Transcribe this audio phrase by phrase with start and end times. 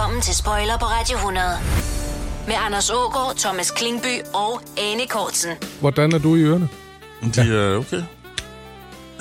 [0.00, 1.46] Velkommen til Spoiler på Radio 100.
[2.46, 5.50] Med Anders Ågaard, Thomas Klingby og Anne Kortsen.
[5.80, 6.68] Hvordan er du i ørerne?
[7.34, 8.02] De er okay.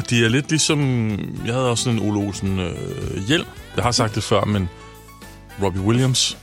[0.10, 1.10] De er lidt ligesom...
[1.46, 3.46] Jeg havde også sådan en Ole Olsen øh, hjelm.
[3.76, 4.70] Jeg har sagt det før, men
[5.64, 6.38] Robbie Williams,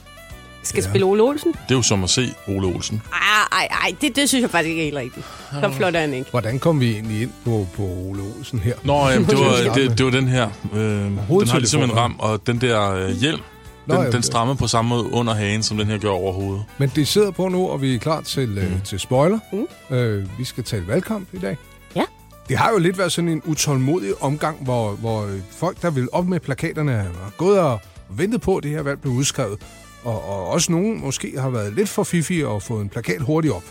[0.62, 0.88] Skal Ja.
[0.88, 1.52] spille Ole Olsen?
[1.52, 3.02] det er jo som at se Ole Olsen.
[3.12, 3.18] Ej,
[3.52, 5.26] ej, ej, det, det synes jeg faktisk ikke er helt rigtigt.
[5.52, 6.30] Så flot er han ikke.
[6.30, 8.74] Hvordan kom vi egentlig ind på, på Ole Olsen her?
[8.84, 10.48] Nå, jamen, det, var, det, det var den her.
[10.74, 13.40] Øh, den har ligesom en ram, og den der øh, hjelm,
[13.86, 16.32] Nå, den, jamen, den strammer på samme måde under hagen, som den her gør over
[16.32, 16.64] hovedet.
[16.78, 18.58] Men det sidder på nu, og vi er klar til, Mm.
[18.58, 19.38] øh, til spoiler.
[19.52, 19.96] Mm.
[19.96, 21.56] Øh, vi skal tale valgkamp i dag.
[21.96, 22.04] Ja.
[22.48, 26.08] Det har jo lidt været sådan en utålmodig omgang, hvor, hvor øh, folk, der vil
[26.12, 27.78] op med plakaterne, har gået og
[28.10, 29.58] ventet på, at det her valg blev udskrevet.
[30.04, 33.54] Og, og også nogen måske har været lidt for fifi og fået en plakat hurtigt
[33.54, 33.62] op.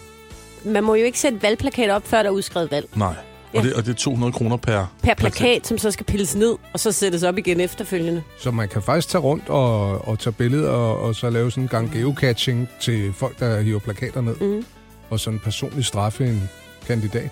[0.65, 2.87] Man må jo ikke sætte valgplakater op, før der er udskrevet valg.
[2.95, 3.13] Nej.
[3.53, 3.67] Og, Ja.
[3.69, 6.79] det, og det er 200 kroner per, Per plakat, som så skal pilles ned, og
[6.79, 8.23] så sættes op igen efterfølgende.
[8.39, 11.63] Så man kan faktisk tage rundt og, og tage billeder og, og så lave sådan
[11.63, 14.35] en gang geocaching til folk, der hiver plakater ned.
[14.35, 14.65] Mm.
[15.09, 16.49] Og sådan personligt straffe en
[16.87, 17.31] kandidat.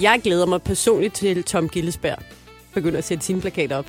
[0.00, 2.18] Jeg glæder mig personligt til Tom Gillesberg
[2.74, 3.86] begynder at sætte sine plakater op.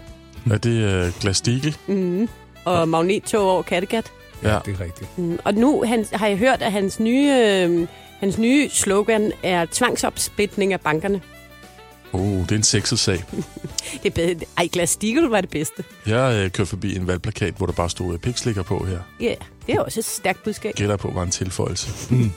[0.52, 1.76] Er det øh, Glass-Steagall?
[1.88, 2.30] Mm.
[2.66, 4.12] Og magnettog over Kattegat.
[4.44, 4.58] Ja.
[4.66, 5.18] Det er rigtigt.
[5.18, 5.40] Mm.
[5.44, 7.88] Og nu han, har jeg hørt, at hans nye, øh,
[8.20, 11.22] hans nye slogan er tvangsopsplitning af bankerne.
[12.16, 13.24] Oh, det er en sexet sag.
[14.04, 14.46] Det er bedre.
[14.58, 15.84] Ej, Glass Steagall var det bedste.
[16.06, 19.00] Jeg øh, kørte forbi en valgplakat, hvor der bare stod øh, pikslikker på her.
[19.20, 20.76] Ja, yeah, det er også et stærkt budskab.
[20.76, 21.90] Gætter på, var en tilføjelse.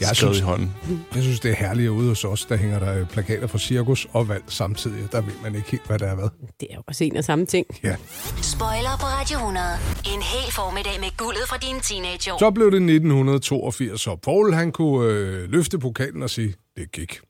[0.00, 0.74] Jeg Skrevet synes, i hånden.
[1.14, 4.06] jeg synes, det er herligt ude hos os, der hænger der øh, plakater for cirkus
[4.12, 5.12] og valg samtidig.
[5.12, 6.28] Der ved man ikke helt, hvad der er hvad.
[6.60, 7.66] Det er jo også en af samme ting.
[7.82, 7.96] Ja.
[8.42, 9.66] Spoiler på Radio 100.
[10.14, 12.38] En hel formiddag med guldet fra dine teenageår.
[12.38, 17.20] Så blev det 1982, og Paul han kunne øh, løfte pokalen og sige, det gik.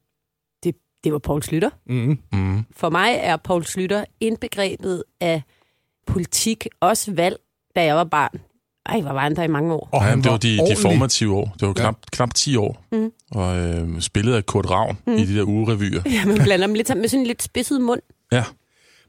[1.05, 1.71] Det, var Paul Slytter.
[1.87, 2.19] Mm.
[2.33, 2.63] Mm.
[2.77, 5.43] For mig er Paul Slytter indbegrebet af
[6.07, 7.37] politik, også valg,
[7.77, 8.41] da jeg var barn.
[8.87, 9.89] Ej, hvor var han der i mange år.
[9.93, 10.79] Og Ja, han det var de, de ordentlig.
[10.79, 11.45] formative år.
[11.61, 11.73] Det var Ja.
[11.83, 12.85] knap, knap 10 år.
[12.93, 13.13] Mm.
[13.31, 15.13] Og øh, spillet af Kurt Ravn mm.
[15.13, 16.03] i de der ugerevyer.
[16.07, 18.01] Ja, man blander dem lidt sammen med sådan en lidt spidset mund.
[18.33, 18.45] Ja.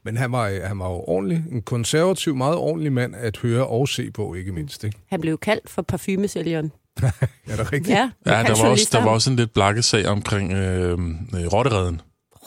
[0.04, 1.44] Men han var, han var jo ordentlig.
[1.52, 4.84] En konservativ, meget ordentlig mand at høre og se på, ikke mindst.
[4.84, 4.98] Ikke?
[5.10, 6.72] Han blev kaldt for parfumesælgeren.
[7.02, 7.88] Er det rigtigt?
[7.88, 10.52] Ja, Ja, det der kan var, også, der var også en lidt blakke sag omkring
[10.52, 12.00] øh, øh, Rottereden.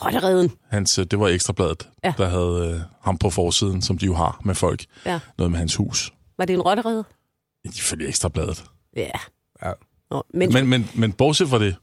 [0.05, 0.51] Rottereden.
[0.71, 2.13] Hans, øh, det var Ekstrabladet, Ja.
[2.17, 4.85] der havde øh, ham på forsiden, som de jo har med folk.
[5.05, 5.19] Ja.
[5.37, 6.13] Noget med hans hus.
[6.37, 7.03] Var det en rotterede?
[7.65, 8.63] Ifølge Ekstrabladet.
[8.95, 9.09] Ja.
[9.63, 9.71] Ja.
[10.11, 11.75] Nå, men, Men, men, men bortset fra det,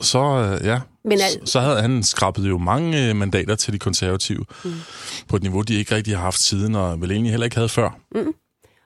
[0.00, 0.18] så,
[0.60, 3.78] øh, ja, Men så, al- så havde han skrabet jo mange øh, mandater til de
[3.78, 4.44] konservative.
[4.64, 4.72] Mm.
[5.28, 7.68] På et niveau, de ikke rigtig har haft siden, og vel egentlig heller ikke havde
[7.68, 7.98] før.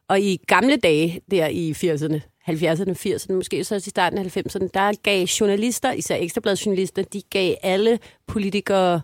[0.09, 4.69] og i gamle dage, der i 80'erne, 70'erne, 80'erne, måske så i starten af 90'erne,
[4.75, 9.01] der gav journalister, især ekstrabladsjournalister, de gav alle politikere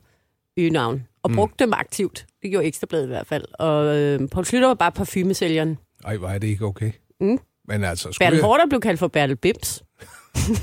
[0.56, 2.26] øgenavn og brugte dem aktivt.
[2.42, 3.44] Det gjorde Ekstrabladet i hvert fald.
[3.58, 5.78] Og øh, Poul Slytter var bare parfumesælgeren.
[6.04, 6.92] Ej, var det ikke okay?
[7.20, 7.38] Mm.
[7.68, 8.44] Men altså, skulle Bertel jeg...
[8.44, 9.82] Hårder blev kaldt for Bertel Bims.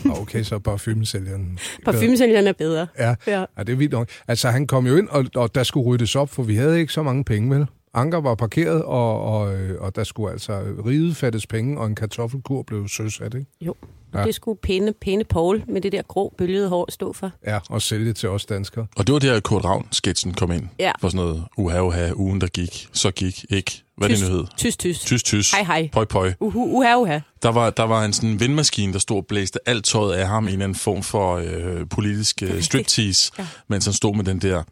[0.06, 1.60] Nå, Okay, så parfumesælgeren.
[1.86, 2.88] Parfumesælgeren er bedre.
[3.00, 3.16] Ja.
[3.28, 3.40] Ja.
[3.58, 4.10] ja, det er vildt nok.
[4.28, 6.94] Altså, han kom jo ind, og, og der skulle ryddes op, for vi havde ikke
[6.94, 7.66] så mange penge, vel?
[7.94, 11.96] Anker var parkeret, og, og, øh, og der skulle altså riget fattes penge, og en
[11.96, 13.48] kartoffelkur blev søsat, ikke?
[13.62, 13.76] Jo.
[14.14, 14.24] Ja.
[14.24, 17.32] Det skulle pæne, pæne Paul med det der grå bølgede hår stå for.
[17.48, 18.88] Ja, og sælge til os danskere.
[18.96, 20.68] Og det var der, Kurt Ravn-sketchen kom ind.
[20.80, 20.92] Ja.
[21.02, 23.84] For sådan noget uha, uha, ugen der gik, så gik, ikke.
[23.98, 24.46] Hvad er det Tys, nu hed?
[24.58, 25.00] Tys, tys.
[25.00, 25.52] Tys, tys.
[25.52, 25.90] Hej, hej.
[25.92, 26.34] Pøj, pøj.
[26.40, 27.20] Uhu, uha, uha.
[27.44, 30.44] Der var, der var en sådan vindmaskine, der stod og blæste alt tøjet af ham
[30.44, 33.48] i en eller anden form for øh, politisk øh, striptease, ja.
[33.68, 34.64] mens han stod med den der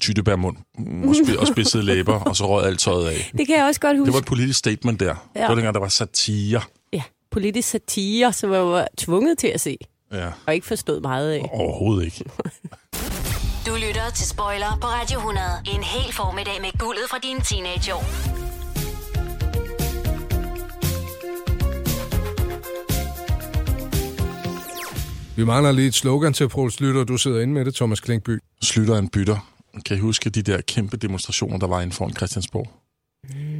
[0.00, 3.30] tyttebærmund og, spi- og spidsede læber, og så rød alt tøjet af.
[3.38, 4.06] Det kan jeg også godt huske.
[4.06, 5.06] Det var et politisk statement der.
[5.36, 5.40] Ja.
[5.40, 6.60] Det var dengang, der var satire.
[6.92, 9.76] Ja, politisk satire, som jeg var tvunget til at se,
[10.12, 11.48] Ja, og ikke forstod meget af.
[11.52, 12.24] overhovedet ikke.
[13.66, 15.46] Du lytter til Spoiler på Radio 100.
[15.74, 18.04] En hel formiddag med guldet fra dine teenageår.
[25.36, 28.38] Vi mangler lige et slogan til Poul Slytter, du sidder inde med det, Thomas Klinkby.
[28.62, 29.55] Slutter en bytter.
[29.84, 32.68] Kan I huske de der kæmpe demonstrationer, der var inden foran Christiansborg?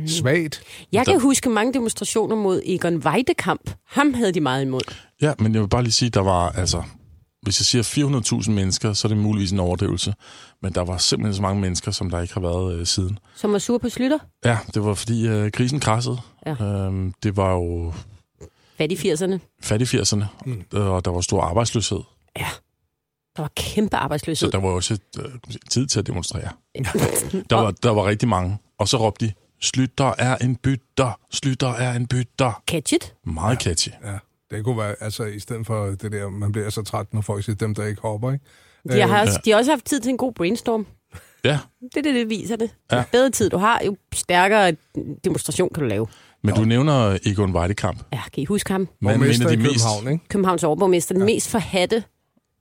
[0.06, 0.63] Svagt.
[0.92, 3.71] Jeg kan Der- huske mange demonstrationer mod Egon Weidekamp.
[3.86, 4.80] Ham havde de meget imod.
[5.22, 6.83] Ja, men jeg vil bare lige sige, der var altså...
[7.42, 10.15] Hvis jeg siger 400.000 mennesker, så er det muligvis en overdrivelse.
[10.63, 13.19] Men der var simpelthen så mange mennesker, som der ikke har været øh, siden.
[13.36, 14.19] Som var sur på Slytter.
[14.45, 16.19] Ja, det var fordi øh, krisen krassede.
[16.47, 16.65] Ja.
[16.65, 17.92] Øhm, det var jo
[18.80, 19.39] i 80'erne?
[19.62, 20.65] fattig 80'erne, mm.
[20.72, 22.01] og der var stor arbejdsløshed.
[23.36, 24.50] Der var kæmpe Så arbejdsløshed.
[24.50, 25.24] der var også øh,
[25.71, 26.48] tid til at demonstrere.
[27.50, 28.59] Der var, der var rigtig mange.
[28.78, 32.62] Og så råbte de, Slytter er en bytter, Slytter er en bytter.
[32.68, 33.15] Catch it.
[33.24, 33.88] Meget catchy.
[34.04, 34.18] Ja,
[34.56, 37.44] det kunne være, altså i stedet for det der, man bliver så træt, når folk
[37.44, 38.44] siger dem, der ikke hopper, ikke?
[38.92, 40.86] De har, også, de har også haft tid til en god brainstorm.
[41.44, 42.71] Ja, Det er det, det viser det.
[42.92, 42.97] Ja.
[42.97, 44.77] Jo bedre tid du har, jo stærkere
[45.24, 46.06] demonstration kan du lave.
[46.42, 48.03] men du nævner Egon Weidekamp.
[48.12, 48.80] Ja, kan I huske ham?
[49.00, 50.28] Men en Borgmester af i de mest, København, ikke?
[50.28, 52.04] Københavns overborgmester, den mest forhatte,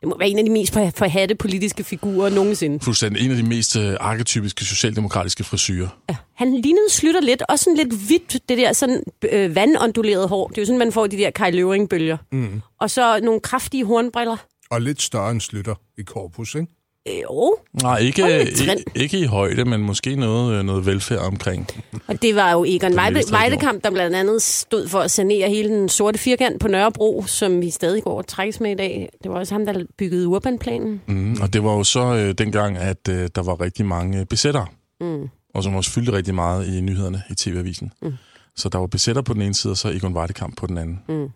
[0.05, 2.79] det må være en af de mest for- forhatte politiske figurer nogensinde.
[2.79, 5.87] fuldstændig en af de mest øh, arketypiske socialdemokratiske frisyrer.
[6.09, 6.15] Ja.
[6.35, 10.47] Han lignede Slytter lidt, også sådan lidt hvidt, det der sådan øh, vandondulerede hår.
[10.47, 12.17] Det er jo sådan, man får de der Kai Løvring-bølger.
[12.31, 12.61] Mm.
[12.79, 14.37] Og så nogle kraftige hornbriller.
[14.71, 16.67] Og lidt større end Slytter i korpus, ikke?
[17.09, 21.67] Øh, jo, Nej, ikke, ikke, ikke i højde, men måske noget, øh, noget velfærd omkring.
[22.07, 22.93] og det var jo Egon.
[23.33, 27.61] Weidekamp, der blandt andet stod for at sanere hele den sorte firkant på Nørrebro, som
[27.61, 29.09] vi stadig går og trækkes med i dag.
[29.23, 31.01] Det var også ham, der byggede urbanplanen.
[31.07, 34.65] Mm, og det var jo så øh, dengang, at øh, der var rigtig mange besættere,
[35.01, 35.29] Mm.
[35.53, 37.91] og som også fyldte rigtig meget i nyhederne i TV-avisen.
[38.01, 38.13] Mm.
[38.55, 40.99] Så der var besætter på den ene side, og så Egon Weidekamp på den anden.
[41.09, 41.27] Mm.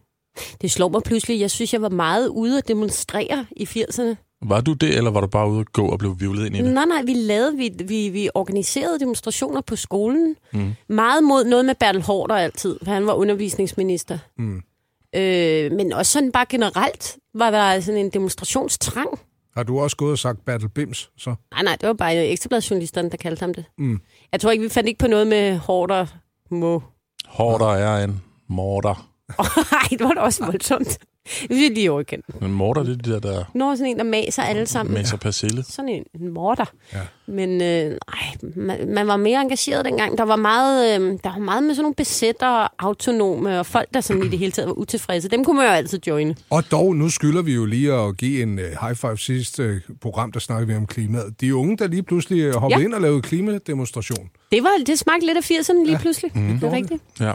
[0.61, 1.39] Det slår mig pludselig.
[1.39, 4.15] Jeg synes, jeg var meget ude at demonstrere i 80'erne.
[4.41, 6.59] Var du det, eller var du bare ude at gå og blev vivlet ind i
[6.59, 6.73] det?
[6.73, 10.35] Nej, nej, vi lavede, vi, vi, vi organiserede demonstrationer på skolen.
[10.53, 10.73] Mm.
[10.89, 14.17] Meget mod noget med Bertel Hårder altid, for han var undervisningsminister.
[14.37, 14.61] Mm.
[15.15, 19.19] Øh, men også sådan bare generelt var der sådan en demonstrationstrang.
[19.55, 21.35] Har du også gået og sagt Battle Bims, så?
[21.51, 23.65] Nej, nej, det var bare ekstrabladsjournalisterne, der kaldte ham det.
[23.77, 23.99] Mm.
[24.31, 26.05] Jeg tror ikke, vi fandt ikke på noget med Hårder
[26.51, 26.83] må.
[27.25, 29.09] Hårder er en morder.
[29.71, 30.97] Nej, det var da også voldsomt.
[31.41, 32.23] Det vil jeg lige overkende.
[32.41, 34.93] En morder, det er det der, der Når sådan en, der maser alle sammen.
[34.93, 35.63] masser persille.
[35.63, 36.65] sådan en, en morder.
[36.93, 36.99] Ja.
[37.27, 38.17] Men øh, ej,
[38.55, 40.17] man, man var mere engageret dengang.
[40.17, 44.01] Der var meget, øh, der var meget med sådan nogle besættere, autonome og folk, der
[44.01, 45.29] sådan i det hele taget var utilfredse.
[45.29, 46.35] Dem kunne man jo altid joine.
[46.49, 49.95] Og dog, nu skylder vi jo lige at give en uh, high five sidste uh,
[50.01, 51.41] program, der snakkede vi om klimaet.
[51.41, 52.85] De unge, der lige pludselig øh, hoppede Ja.
[52.85, 54.29] ind og lavede klimademonstration.
[54.51, 56.31] Det, var, det smagte lidt af 80'erne lige pludselig.
[56.35, 57.03] Mm, det er rigtigt.
[57.19, 57.33] Ja.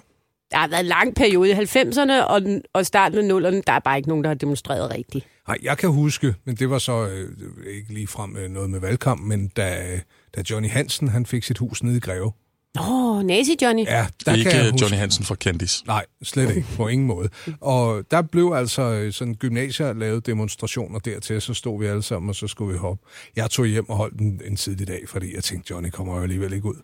[0.54, 2.42] Der har været en lang periode i 90'erne og,
[2.72, 3.62] og starten af 0'erne.
[3.66, 5.26] Der er bare ikke nogen, der har demonstreret rigtigt.
[5.48, 7.28] Nej, jeg kan huske, men det var så øh,
[7.76, 10.00] ikke lige frem øh, noget med valgkamp, men da,
[10.36, 12.32] da Johnny Hansen han fik sit hus nede i Greve.
[12.80, 13.84] Åh, oh, Nazi Johnny.
[13.84, 14.84] Ja, der Ikke kan jeg øh, huske.
[14.84, 15.86] Johnny Hansen fra Candice.
[15.86, 16.68] Nej, slet ikke.
[16.76, 17.28] På ingen måde.
[17.60, 22.28] Og der blev altså øh, sådan gymnasier lavet demonstrationer dertil, så stod vi alle sammen,
[22.28, 23.06] og så skulle vi hoppe.
[23.36, 26.22] Jeg tog hjem og holdt en, en tidlig dag, fordi jeg tænkte, Johnny kommer jo
[26.22, 26.76] alligevel ikke ud.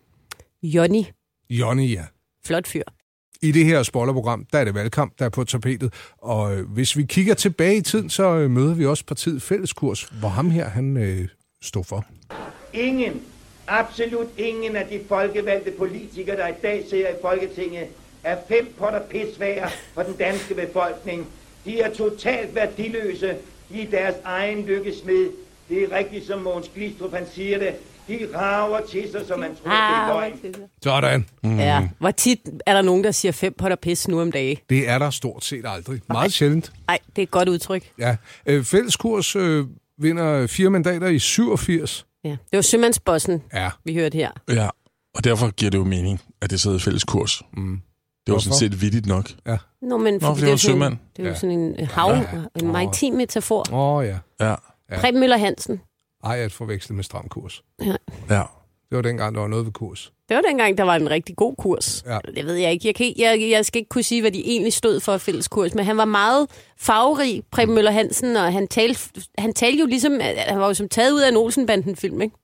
[0.63, 1.03] Johnny.
[1.51, 2.05] Johnny, ja.
[2.45, 2.83] Flot fyr.
[3.43, 5.93] I det her spoilerprogram, der er det valgkamp, der er på tapetet.
[6.19, 10.03] Og øh, hvis vi kigger tilbage i tiden, så øh, møder vi også partiet Fælleskurs,
[10.03, 11.29] hvor ham her, han øh,
[11.63, 12.05] stod for.
[12.73, 13.23] Ingen,
[13.69, 17.87] absolut ingen af de folkevalgte politikere, der i dag sidder i Folketinget,
[18.25, 19.39] er fem potter pis
[19.95, 21.27] for den danske befolkning.
[21.65, 23.37] De er totalt værdiløse
[23.71, 25.31] i deres egen lykkesmed.
[25.69, 27.75] Det er rigtigt, som Måns Glistrup han siger det.
[28.11, 30.55] De rager til sig, som man tror, det er løgn.
[30.83, 31.27] Sådan.
[31.45, 31.59] Mm.
[31.59, 31.89] Ja.
[31.99, 34.57] Hvor tit er der nogen, der siger fem potter pis nu om dagen?
[34.71, 36.01] Det er der stort set aldrig.
[36.09, 36.73] Meget sjældent.
[36.87, 37.93] Nej, det er et godt udtryk.
[37.99, 38.17] Ja.
[38.47, 39.65] Øh, Fælleskurs øh,
[39.99, 42.07] vinder fire mandater i 87.
[42.25, 42.31] Ja.
[42.31, 43.71] Det var sømandsbossen, Ja.
[43.85, 44.31] vi hørte her.
[44.49, 44.69] Ja,
[45.15, 47.43] og derfor giver det jo mening, at det sidder i fælles kurs.
[47.57, 47.81] Mm.
[48.27, 48.59] Det var sådan Hvorfor?
[48.59, 49.31] set vittigt nok.
[49.83, 50.97] Nå, men for det er var jo sådan- sømand.
[51.17, 51.35] Det er jo Ja.
[51.39, 52.17] sådan en hav,
[52.61, 53.67] en maritim metafor.
[53.73, 54.19] Åh oh, ja.
[54.41, 54.55] Ja,
[54.91, 55.01] Ja.
[55.01, 55.81] Preben Møller Hansen.
[56.25, 57.63] Ej, at forveksle med stram kurs.
[58.31, 58.43] ja.
[58.91, 60.13] Det var dengang, der var noget ved kurs.
[60.29, 62.03] Det var dengang, der var en rigtig god kurs.
[62.07, 62.19] Ja.
[62.35, 62.87] Det ved jeg ikke.
[62.87, 65.49] Jeg, kan, ikke- jeg, jeg skal ikke kunne sige, hvad de egentlig stod for fælles
[65.49, 66.47] kurs, men han var meget
[66.79, 69.01] farverig, Preben Møller Hansen, og han talte,
[69.39, 72.37] han talte jo ligesom, at han var jo som taget ud af en Olsenbanden-film, ikke?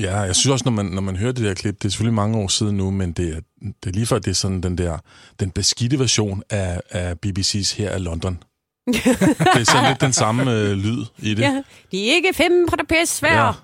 [0.00, 2.14] Ja, jeg synes også, når man, når man hører det der klip, det er selvfølgelig
[2.14, 3.40] mange år siden nu, men det er,
[3.84, 4.98] det er lige før, det er sådan den der,
[5.40, 8.42] den beskidte version af, af BBC's her af London.
[8.86, 11.42] Det er sådan lidt den samme øh, lyd i det.
[11.42, 11.62] Ja.
[11.92, 13.62] De er ikke fem på det pisse svær.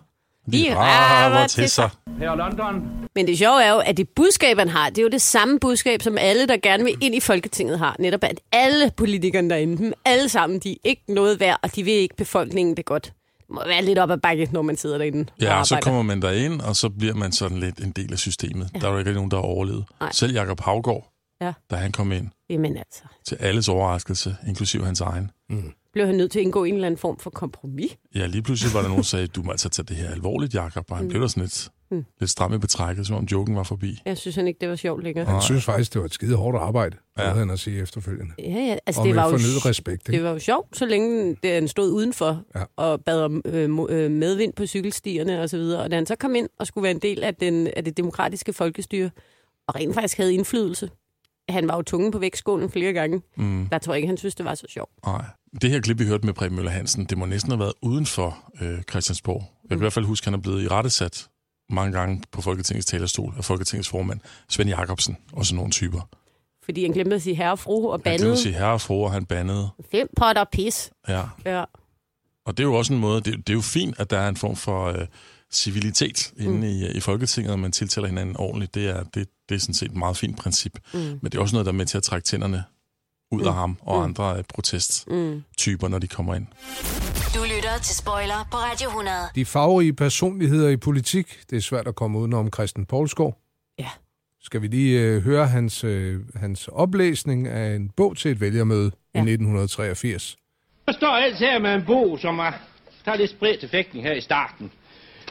[0.52, 1.90] De rager til sig.
[2.18, 2.82] Her London.
[3.14, 5.58] Men det sjove er jo, at det budskab, han har, det er jo det samme
[5.60, 7.96] budskab, som alle, der gerne vil ind i Folketinget har.
[7.98, 11.82] Netop at alle politikerne derinde, dem alle sammen, de er ikke noget værd, og de
[11.82, 13.04] vil ikke befolkningen det godt.
[13.38, 15.74] Det må være lidt op ad bakke, når man sidder derinde og Ja, og så
[15.74, 15.84] arbejder.
[15.84, 18.70] kommer man derind, og så bliver man sådan lidt en del af systemet.
[18.74, 18.78] Ja.
[18.78, 19.84] Der er jo ikke nogen, der har overlevet.
[20.00, 20.12] Nej.
[20.12, 21.11] Selv Jakob Havgård,
[21.44, 21.52] Ja.
[21.70, 25.30] da han kom ind, Jamen altså, til alles overraskelse, inklusive hans egen.
[25.92, 27.96] blev han nødt til at indgå en eller anden form for kompromis.
[28.14, 30.54] Ja, lige pludselig var der nogen, der sagde, du må altså tage det her alvorligt,
[30.54, 30.90] Jakob.
[30.90, 32.04] Og han blev da sådan lidt, Mm.
[32.20, 34.00] lidt stram i betrækket, som om joken var forbi.
[34.04, 35.24] Jeg synes han ikke, det var sjovt længere.
[35.26, 37.22] Han synes faktisk, det var et skide hårdt arbejde, Ja.
[37.24, 38.32] havde han at sige efterfølgende.
[38.38, 40.06] Ja, ja, altså Og det var, jo, respekt.
[40.06, 42.64] det var jo sjovt, så længe det, han stod udenfor Ja.
[42.76, 45.82] og bad om øh, øh, medvind på cykelstierne og så videre.
[45.82, 47.96] Og da han så kom ind og skulle være en del af, den, af det
[47.96, 49.10] demokratiske folkestyre,
[49.68, 50.90] og rent faktisk havde indflydelse,
[51.48, 53.66] han var jo tungen på vægtskålen flere gange, Mm.
[53.72, 54.90] der tror jeg ikke, han synes, det var så sjovt.
[55.06, 55.24] Nej.
[55.62, 58.06] Det her klip, vi hørte med Preben Møller Hansen, det må næsten have været uden
[58.06, 59.44] for øh, Christiansborg.
[59.62, 61.28] Jeg kan i hvert fald huske, at han er blevet i rettesat
[61.70, 66.00] mange gange på Folketingets talerstol af Folketingets formand, Svend Jakobsen og sådan nogle typer.
[66.64, 68.72] Fordi han glemte at sige herre og fru og Han glemte bandede at sige herre
[68.72, 69.68] og fru, og han bandede.
[69.90, 70.90] fem potter pis.
[71.08, 71.22] Ja.
[71.46, 71.64] Ja.
[72.46, 74.28] Og det er jo også en måde, det, det er jo fint, at der er
[74.28, 75.06] en form for øh,
[75.52, 76.62] civilitet inde Mm.
[76.62, 78.74] i, i Folketinget, og man tiltaler hinanden ordentligt.
[78.74, 80.78] Det er, det, det er sådan set et meget fint princip.
[80.94, 80.98] Mm.
[81.00, 82.64] Men det er også noget, der er med til at trække tænderne
[83.32, 84.04] ud af ham og Mm.
[84.04, 86.46] andre øh, protesttyper, når de kommer ind.
[87.34, 89.16] Du lytter til Spoiler på Radio 100.
[89.34, 93.38] De farverige personligheder i politik, det er svært at komme udenom Christian Poulsgaard.
[93.78, 93.88] Ja.
[94.42, 98.90] Skal vi lige øh, høre hans, øh, hans oplæsning af en bog til et vælgermøde
[99.14, 99.18] ja.
[99.18, 100.36] I 1983.
[100.86, 102.52] Der står altid her med en bog, som er,
[103.04, 104.70] tager lidt spredt til fægtning her i starten.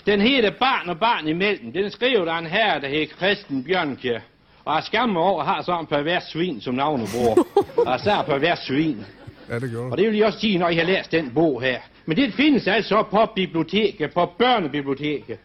[0.05, 1.74] Den hedder Barn og Barn imellem.
[1.74, 4.20] Den er skrevet af en herre, der hedder Christen Bjørnkjær.
[4.65, 7.48] Og jeg skammer mig over, at har sådan en pervers svin som navnebror.
[7.91, 9.05] og så er pervers svin.
[9.50, 11.62] Ja, det gjorde Og det vil jeg også sige, når I har læst den bog
[11.62, 11.79] her.
[12.05, 15.38] Men det findes altså på biblioteket, på børnebiblioteket.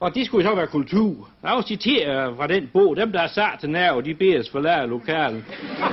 [0.00, 1.28] Og det skulle så være kultur.
[1.42, 2.96] Jeg vil citere fra den bog.
[2.96, 5.44] Dem, der er sat til nerve, de bedes forlade lokalen.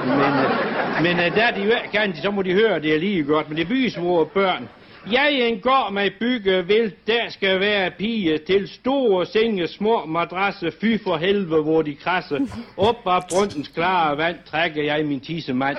[0.05, 2.99] Men, øh, men øh, der de jo ikke kan, så må de høre det er
[2.99, 3.49] lige godt.
[3.49, 4.69] Men det bys vores børn.
[5.11, 10.71] Jeg en går mig bygge vil, der skal være pige til store senge, små madrasse,
[10.81, 12.39] fy for helvede, hvor de krasse.
[12.77, 15.77] Op af brøndens klare vand trækker jeg min tissemand.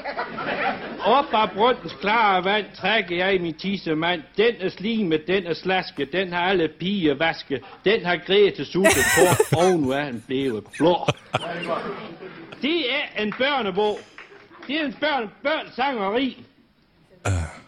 [1.04, 4.22] Op af brøndens klare vand trækker jeg min tissemand.
[4.36, 7.60] Den er slime, den er slaske, den har alle piger vaske.
[7.84, 11.06] Den har Grete suttet på, og nu er han blevet blå.
[12.62, 13.98] Det er en børnebog.
[14.66, 16.44] Det er en børn, børnsangeri.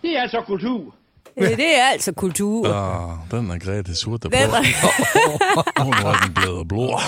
[0.02, 0.95] Det er altså kultur.
[1.41, 2.69] Det er altså kultur.
[2.75, 4.55] Ah, den er Grete Surt, der Den på.
[4.57, 6.99] er- nu er den blevet blå.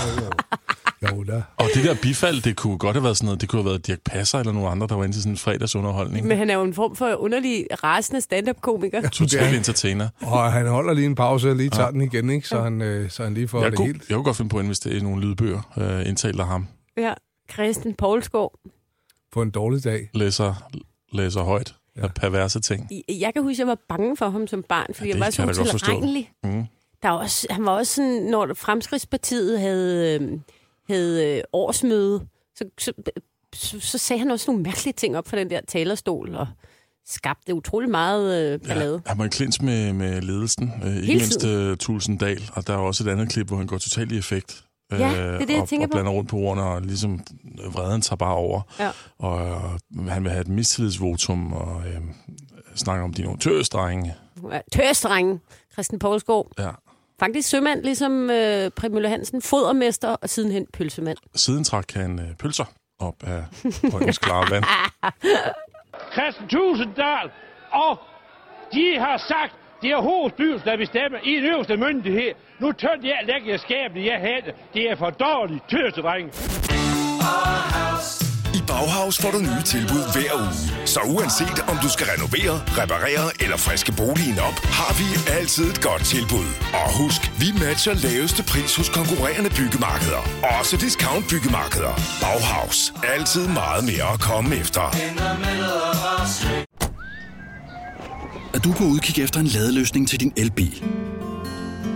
[1.10, 1.42] Jo da.
[1.56, 3.86] Og det der bifald, det kunne godt have været sådan noget, det kunne have været
[3.86, 6.26] Dirk Passer eller nogen andre, der var inde til sådan en fredagsunderholdning.
[6.26, 9.08] Men han er jo en form for underlig rasende stand-up-komiker.
[9.08, 10.08] Total entertainer.
[10.20, 12.48] Og han holder lige en pause og lige tager den igen, ikke?
[12.48, 14.08] Så, han, øh, så han lige får Jeg det kunne, helt.
[14.08, 16.66] jeg kunne godt finde på at investere i nogle lydbøger, øh, indtalt af ham.
[16.96, 17.12] Ja.
[17.52, 18.52] Christian Poulsgaard.
[19.32, 20.08] På en dårlig dag.
[20.14, 20.68] Læser,
[21.12, 22.90] læser højt af perverse ting.
[23.08, 25.46] Jeg kan huske, at jeg var bange for ham som barn, fordi Ja, ja, jeg
[25.46, 26.30] var så utilregnelig.
[26.44, 26.64] Mm.
[27.02, 30.38] Der var også, han var også sådan, når Fremskridspartiet havde, øh,
[30.88, 32.92] havde øh, årsmøde, så, så,
[33.54, 36.46] så, så sagde han også nogle mærkelige ting op fra den der talerstol, og
[37.06, 39.02] skabte utrolig meget øh, ballade.
[39.06, 42.78] Han var i klins med, med ledelsen, øh, ikke mindst uh, Tulsendal, og der er
[42.78, 44.64] også et andet klip, hvor han går totalt i effekt.
[44.90, 45.94] Ja, det er det, jeg og, tænker og på.
[45.94, 47.20] blander rundt på ordene, og ligesom
[47.64, 48.60] øh, vreden tager bare over.
[48.78, 48.90] Ja.
[49.18, 52.00] Og øh, han vil have et mistillidsvotum, og øh,
[52.74, 54.14] snakker om de nogle tøsdrenge.
[54.52, 54.60] Ja.
[54.72, 55.40] Tørstrengen,
[55.72, 56.46] Christian Poulsgaard.
[56.58, 56.70] Ja.
[57.20, 61.18] Faktisk sømand, ligesom øh, Primølle Hansen, fodermester og sidenhen pølsemand.
[61.34, 62.64] Siden trak han øh, pølser
[62.98, 63.44] op af
[63.92, 64.64] højens klare vand.
[66.12, 67.30] Christian Tusinddal,
[67.72, 67.98] og
[68.72, 72.32] de har sagt, det er hovedstyrelsen, der bestemmer i den øverste myndighed.
[72.62, 73.60] Nu tør jeg lægge jeg
[74.10, 74.50] jeg havde.
[74.74, 76.26] Det er for dårligt, tøsedreng.
[78.58, 80.86] I Bauhaus får du nye tilbud hver uge.
[80.94, 85.06] Så uanset om du skal renovere, reparere eller friske boligen op, har vi
[85.38, 86.48] altid et godt tilbud.
[86.82, 90.22] Og husk, vi matcher laveste pris hos konkurrerende byggemarkeder.
[90.58, 91.94] Også discount byggemarkeder.
[92.24, 92.78] Bauhaus.
[93.14, 94.84] Altid meget mere at komme efter.
[98.54, 100.84] Er du på udkig efter en ladeløsning til din elbil?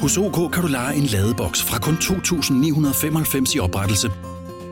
[0.01, 4.11] Hos OK kan du lege en ladeboks fra kun 2.995 i oprettelse,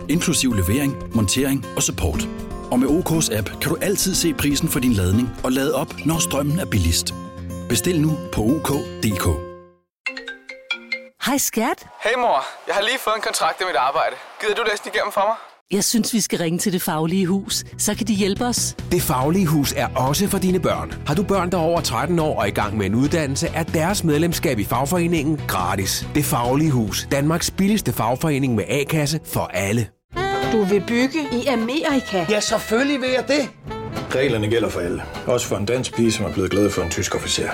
[0.08, 2.28] inklusiv levering, montering og support.
[2.70, 5.94] Og med OK's app kan du altid se prisen for din ladning og lade op,
[6.06, 7.14] når strømmen er billigst.
[7.68, 9.26] Bestil nu på OK.dk.
[11.26, 11.86] Hej skat.
[12.04, 14.16] Hey mor, jeg har lige fået en kontrakt i mit arbejde.
[14.40, 15.53] Gider du læse den igennem for mig?
[15.74, 17.64] Jeg synes, vi skal ringe til Det Faglige Hus.
[17.78, 18.76] Så kan de hjælpe os.
[18.92, 20.94] Det Faglige Hus er også for dine børn.
[21.06, 23.62] Har du børn, der er over 13 år og i gang med en uddannelse, er
[23.62, 26.08] deres medlemskab i fagforeningen gratis.
[26.14, 27.08] Det Faglige Hus.
[27.10, 29.86] Danmarks billigste fagforening med A-kasse for alle.
[30.52, 32.26] Du vil bygge i Amerika?
[32.30, 33.48] Ja, selvfølgelig vil jeg det.
[34.14, 35.02] Reglerne gælder for alle.
[35.26, 37.48] Også for en dansk pige, som er blevet glad for en tysk officer.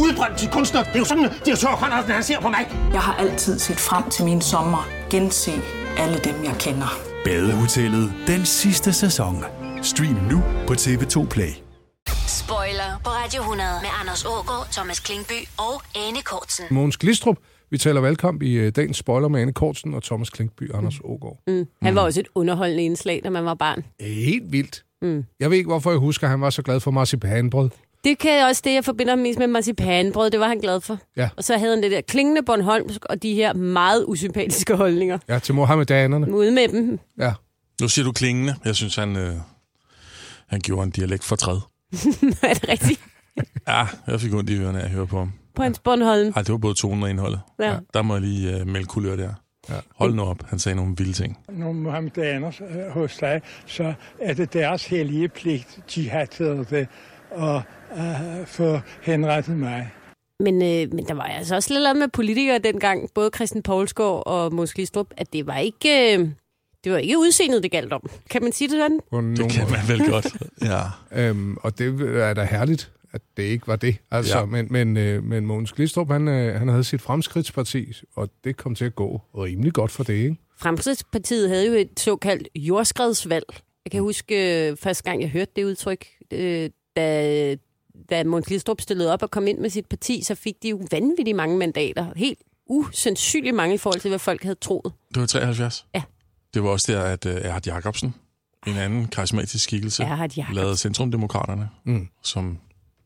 [0.00, 0.82] Udbrændt til kunstner.
[0.82, 2.68] Det er jo sådan, at de har tørt, han ser på mig.
[2.92, 4.88] Jeg har altid set frem til min sommer.
[5.10, 5.52] Gense
[5.98, 7.09] alle dem, jeg kender.
[7.24, 9.36] Badehotellet den sidste sæson.
[9.82, 11.50] Stream nu på TV2 Play.
[12.28, 16.64] Spoiler på Radio 100 med Anders Ågaard, Thomas Klingby og Anne Kortsen.
[16.70, 17.36] Mogens Glistrup.
[17.70, 21.38] Vi taler valgkamp i øh, dagens spoiler med Anne Kortsen og Thomas Klinkby Anders Ågaard.
[21.46, 21.66] Mm.
[21.82, 23.84] Han var også et underholdende indslag, da man var barn.
[24.00, 24.84] Helt vildt.
[25.02, 25.24] Mm.
[25.40, 27.70] Jeg ved ikke, hvorfor jeg husker, at han var så glad for marcipanbrød.
[28.04, 30.30] Det kan også det, jeg forbinder mest med marcipanbrød.
[30.30, 30.98] Det var han glad for.
[31.16, 31.28] Ja.
[31.36, 35.18] Og så havde han det der klingende Bornholmsk og de her meget usympatiske holdninger.
[35.28, 36.34] Ja, til Mohammedanerne.
[36.34, 36.98] Ude med dem.
[37.18, 37.32] Ja.
[37.80, 38.54] Nu siger du klingende.
[38.64, 39.34] Jeg synes, han, øh,
[40.46, 41.56] han gjorde en dialekt for træd.
[42.42, 43.00] er det rigtigt?
[43.68, 45.32] Ja, jeg fik ondt i ørerne af at høre på ham.
[45.54, 46.32] På hans Bornholm.
[46.36, 47.40] Ej, det var både tonen og indholdet.
[47.60, 47.76] Ja.
[47.94, 49.34] Der må jeg lige øh, melde kulør der.
[49.70, 49.74] Ja.
[49.96, 51.38] Hold nu op, han sagde nogle vilde ting.
[51.48, 56.88] Nogle muhammedaner øh, hos dig, så er det deres hellige pligt, jihad hedder det,
[57.30, 57.62] at
[57.96, 59.90] uh, få henrettet mig.
[60.40, 64.54] Men, øh, men der var altså også lidt med politikere dengang, både Christian Poulsgaard og
[64.54, 66.18] Måns Glistrup, at det var ikke...
[66.18, 66.28] Øh,
[66.84, 68.10] det var ikke udseendet, det galt om.
[68.30, 69.00] Kan man sige det sådan?
[69.36, 69.72] Det kan måde.
[69.72, 70.26] man vel godt.
[70.70, 70.80] Ja.
[71.12, 73.96] Øhm, og det er da herligt, at det ikke var det.
[74.10, 74.40] Altså, Ja.
[74.40, 74.46] ja.
[74.46, 78.74] Men, men, øh, men Mogens Glistrup, han, øh, han havde sit fremskridtsparti, og det kom
[78.74, 80.36] til at gå rimelig godt for det, ikke?
[80.58, 83.44] Fremskridtspartiet havde jo et såkaldt jordskredsvalg.
[83.84, 87.56] Jeg kan huske øh, første gang, jeg hørte det udtryk, øh, da,
[88.10, 90.80] da Måns Glistrup stillede op og kom ind med sit parti, så fik de jo
[90.90, 92.06] vanvittigt mange mandater.
[92.16, 94.92] Helt usandsynligt mange i forhold til, hvad folk havde troet.
[95.14, 95.86] Det var 73?
[95.94, 96.02] Ja.
[96.54, 98.14] Det var også der, at uh, Erhard Jacobsen,
[98.66, 100.08] en anden karismatisk skikkelse,
[100.52, 102.08] lavede Centrumdemokraterne, Mm.
[102.22, 102.58] som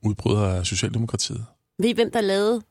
[0.02, 1.44] udbryder af Socialdemokratiet.
[1.78, 2.62] Ved I, hvem der lavede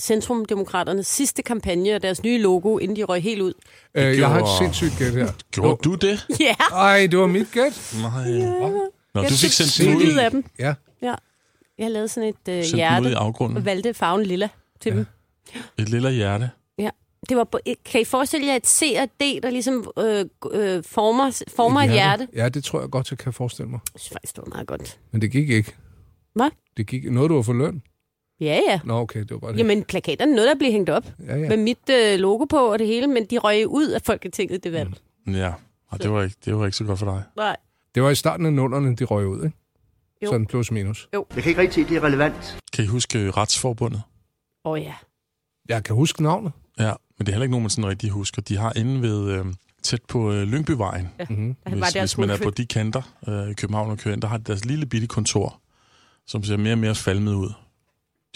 [0.00, 3.52] Centrumdemokraternes sidste kampagne og deres nye logo, inden de røg helt ud?
[3.94, 5.32] Øh, jeg har et gjorde- sindssygt gæt her.
[5.50, 6.26] Gjorde du det?
[6.40, 6.54] Ja!
[6.72, 7.94] Ej, det var mit gæt.
[8.02, 8.22] Nej.
[8.30, 8.50] Ja.
[9.14, 10.16] Nå, Jeg du fik sendt ud.
[10.18, 10.44] af dem.
[10.58, 10.74] Ja.
[11.02, 11.14] Ja.
[11.78, 13.56] Jeg lavede sådan et øh, hjerte i afgrunden.
[13.56, 14.48] og valgte farven lilla
[14.80, 14.96] til ja.
[14.96, 15.06] dem.
[15.78, 16.50] Et lille hjerte.
[16.78, 16.90] Ja.
[17.28, 17.48] Det var
[17.84, 21.92] kan I forestille jer et C og D, der ligesom øh, øh, former, former et,
[21.92, 22.28] hjerte?
[22.34, 23.80] Ja, det tror jeg godt, jeg kan forestille mig.
[23.94, 24.98] Jeg synes faktisk, det var meget godt.
[25.10, 25.74] Men det gik ikke.
[26.34, 26.50] Hvad?
[26.76, 27.82] Det gik noget, du var for løn?
[28.40, 28.80] Ja, ja.
[28.84, 29.58] Nå, okay, det var bare det.
[29.58, 31.48] Jamen, plakaterne nåede at blive hængt op Ja, ja.
[31.48, 34.72] med mit øh, logo på og det hele, men de røg ud af Folketinget, det
[34.72, 34.90] valg.
[35.26, 35.34] Mm.
[35.34, 35.52] Ja,
[35.88, 37.22] og det var, ikke, det var ikke så godt for dig.
[37.36, 37.56] Nej.
[37.94, 39.56] Det var i starten af nullerne, de røg ud, ikke?
[40.22, 40.30] Jo.
[40.30, 41.08] Sådan plus minus.
[41.14, 41.26] Jo.
[41.34, 42.58] Jeg kan ikke rigtig se, at det er relevant.
[42.72, 44.02] Kan I huske øh, Retsforbundet?
[44.64, 44.94] Åh oh, ja.
[45.68, 46.52] Jeg kan huske navnet.
[46.78, 48.42] Ja, men det er heller ikke nogen, man sådan rigtig husker.
[48.42, 49.44] De har inde ved øh,
[49.82, 51.08] tæt på øh, Lyngbyvejen.
[51.18, 51.56] Ja, mm-hmm.
[51.66, 54.22] der var Hvis, hvis man er på de kanter øh, i København og kører ind,
[54.22, 55.60] der har de deres lille bitte kontor,
[56.26, 57.52] som ser mere og mere falmet ud.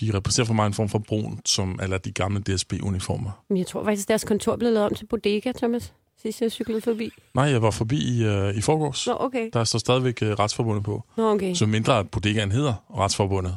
[0.00, 3.44] De repræsenterer for mig en form for brun, som eller de gamle DSB-uniformer.
[3.48, 5.92] Men jeg tror faktisk, deres kontor blev lavet om til bodega, Thomas.
[6.22, 7.10] Sidst jeg cyklede forbi.
[7.34, 9.06] Nej, jeg var forbi i, øh, i forgårs.
[9.06, 9.50] Nå, okay.
[9.52, 11.02] Der står stadigvæk øh, Retsforbundet på.
[11.16, 11.54] Nå, okay.
[11.54, 13.56] Så mindre at bodegaen hedder Retsforbundet.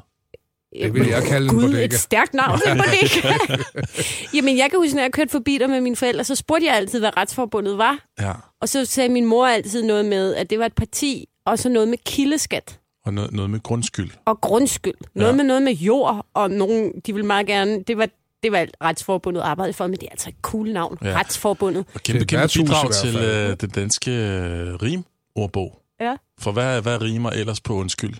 [0.82, 1.86] Det vil jeg kalde en Gud, bodega.
[1.86, 3.58] et stærkt navn til bodega.
[4.36, 6.76] Jamen, jeg kan huske, når jeg kørte forbi der med mine forældre, så spurgte jeg
[6.76, 7.98] altid, hvad retsforbundet var.
[8.20, 11.60] Ja, Og så sagde min mor altid noget med, at det var et parti, og
[11.60, 14.10] så noget med kildeskat og noget, noget med grundskyld.
[14.26, 14.94] og grundskyld.
[15.16, 15.36] Noget Ja.
[15.36, 17.84] med noget med jord, og nogen, de ville meget gerne...
[17.84, 18.08] Det var,
[18.44, 20.98] det var alt retsforbundet arbejdede for, men det er altså et cool navn.
[21.02, 21.20] Ja.
[21.20, 21.86] Retsforbundet.
[21.94, 25.82] Og kæmpe, kæmpe bidrag til øh, den danske øh, rimordbog.
[26.02, 26.16] Ja.
[26.40, 28.14] For hvad, hvad rimer ellers på undskyld?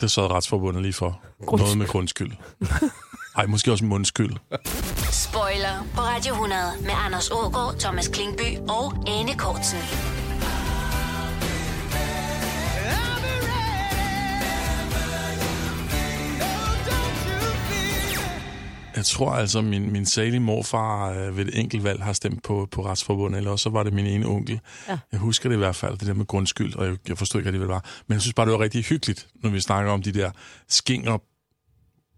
[0.00, 1.20] Det sad Retsforbundet lige for.
[1.46, 1.66] Grundskyld.
[1.66, 2.32] Noget med grundskyld.
[3.36, 4.36] Ej, måske også mundskyld.
[5.10, 9.78] Spoiler på Radio 100 med Anders Ågaard, Thomas Klingby og Anne Kortsen.
[18.96, 22.68] Jeg tror altså, min, min salige morfar øh, ved et enkelt valg har stemt på,
[22.70, 24.60] på Retsforbundet, eller også så var det min ene onkel.
[24.88, 24.98] Ja.
[25.12, 27.50] Jeg husker det i hvert fald, det der med grundskyld, og jeg, jeg forstod ikke,
[27.50, 27.84] hvad det var.
[28.06, 30.30] Men jeg synes bare, det var rigtig hyggeligt, når vi snakker om de der
[30.68, 31.18] skinger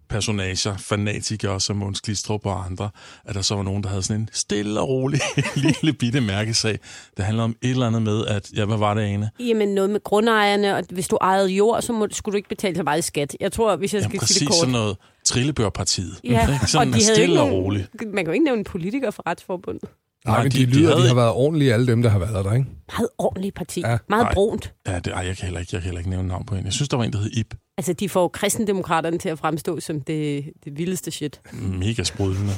[0.09, 2.91] personager, fanatikere som Måns Glistrup og andre,
[3.25, 5.21] at der så var nogen, der havde sådan en stille og rolig
[5.57, 6.79] lille bitte mærkesag.
[7.17, 9.31] Det handler om et eller andet med, at, ja, hvad var det, Ane?
[9.41, 12.77] Jamen noget med grundejerne, og hvis du ejede jord, så må, skulle du ikke betale
[12.77, 13.37] så meget i skat.
[13.41, 14.57] Jeg tror, hvis jeg Jamen, skal sige det kort.
[14.57, 14.97] sådan noget
[15.29, 16.21] Trillebørpartiet.
[16.25, 16.67] Ja, Ikke?
[16.67, 17.89] Sådan og de havde stille ikke og roligt.
[18.07, 19.89] Man kan jo ikke nævne en politiker for retsforbundet.
[20.27, 22.19] Nej, men de, de lyder, de, havde de har været ordentlige, alle dem, der har
[22.19, 22.67] været der, ikke?
[22.93, 23.81] Meget ordentligt parti.
[23.81, 23.99] Ja.
[24.09, 24.35] Meget Nej.
[24.35, 24.73] brunt.
[24.87, 26.67] Ja, det, ej, jeg kan, heller ikke, jeg kan heller ikke nævne navn på hende.
[26.67, 27.55] Jeg synes, der var en, der hed Ib.
[27.79, 31.41] Altså, de får kristendemokraterne til at fremstå som det, det vildeste shit.
[31.53, 32.53] Mega sprudlende.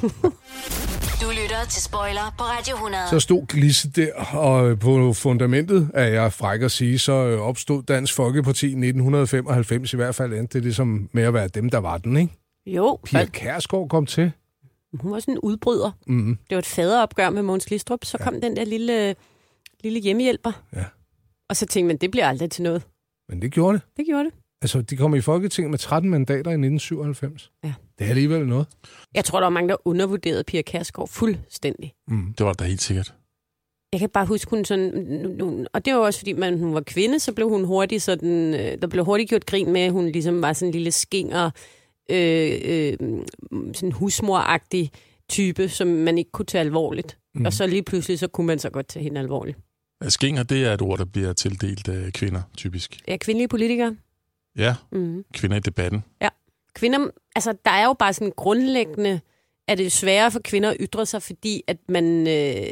[1.21, 3.03] Du lytter til Spoiler på Radio 100.
[3.09, 8.13] Så stod Glisse der, og på fundamentet, af jeg fræk at sige, så opstod Dansk
[8.13, 11.97] Folkeparti i 1995, i hvert fald endte det ligesom med at være dem, der var
[11.97, 12.33] den, ikke?
[12.65, 14.31] Jo, Pia Kærsgaard kom til.
[14.93, 15.91] hun var sådan en udbryder.
[16.07, 16.37] Mm.
[16.49, 18.05] Det var et faderopgør med Måns Glistrup.
[18.05, 18.23] Så ja.
[18.25, 19.15] kom den der lille,
[19.83, 20.63] lille hjemmehjælper.
[20.75, 20.85] Ja.
[21.49, 22.83] Og så tænkte man, det bliver aldrig til noget.
[23.29, 23.81] Men det gjorde det.
[23.97, 24.33] Det gjorde det.
[24.61, 27.51] Altså, de kom i Folketinget med 13 mandater i 1997.
[27.63, 27.73] Ja.
[27.99, 28.67] Det er alligevel noget.
[29.13, 31.93] Jeg tror, der var mange, der undervurderede Pia Kærsgaard fuldstændig.
[32.07, 32.33] Mm.
[32.37, 33.13] Det var da helt sikkert.
[33.93, 35.67] Jeg kan bare huske, hun sådan...
[35.73, 38.53] Og det var også, fordi man, hun var kvinde, så blev hun hurtigt sådan...
[38.53, 41.51] øh, Der blev hurtigt gjort grin med, at hun ligesom var sådan en lille skinger,
[42.11, 42.97] øh, øh,
[43.73, 44.91] sådan husmoragtig
[45.29, 47.17] type, som man ikke kunne tage alvorligt.
[47.35, 47.39] Mm.
[47.39, 47.45] Mm.
[47.45, 49.57] Og så lige pludselig, så kunne man så godt tage hende alvorligt.
[50.07, 52.99] Skinger, det er et ord, der bliver tildelt af kvinder, typisk.
[53.07, 53.95] Ja, kvindelige politikere.
[54.57, 55.23] Ja, Mm.
[55.33, 56.03] kvinder i debatten.
[56.21, 56.29] Ja.
[56.73, 59.19] Kvinder, altså der er jo bare sådan grundlæggende,
[59.67, 62.63] at det er sværere for kvinder at ytre sig, fordi at man, øh,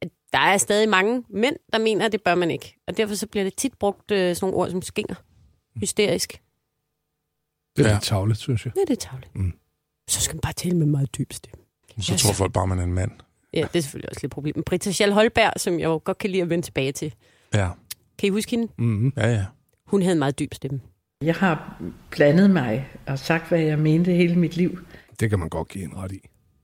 [0.00, 2.76] at der er stadig mange mænd, der mener, at det bør man ikke.
[2.86, 5.14] Og derfor så bliver det tit brugt øh, sådan nogle ord som skinger.
[5.80, 6.40] Hysterisk.
[7.78, 7.92] Det er Ja.
[7.94, 7.98] ja.
[7.98, 8.72] lidt tavligt, synes jeg.
[8.76, 9.36] Ja, det er tavligt.
[9.36, 9.52] Mm.
[10.08, 11.64] Så skal man bare tale med meget dyb stemme.
[12.00, 12.22] Så Yes.
[12.22, 13.10] tror folk bare, man er en mand.
[13.54, 14.52] Ja, det er selvfølgelig også lidt et problem.
[14.56, 17.14] Men Britta Schall Holberg, som jeg jo godt kan lide at vende tilbage til.
[17.54, 17.68] Ja.
[18.18, 18.72] Kan I huske hende?
[18.78, 19.12] Mm-hmm.
[19.16, 19.44] Ja, ja.
[19.86, 20.80] Hun havde en meget dyb stemme.
[21.22, 24.78] Jeg har blandet mig og sagt, hvad jeg mente hele mit liv.
[25.20, 26.20] Det kan man godt give en ret i.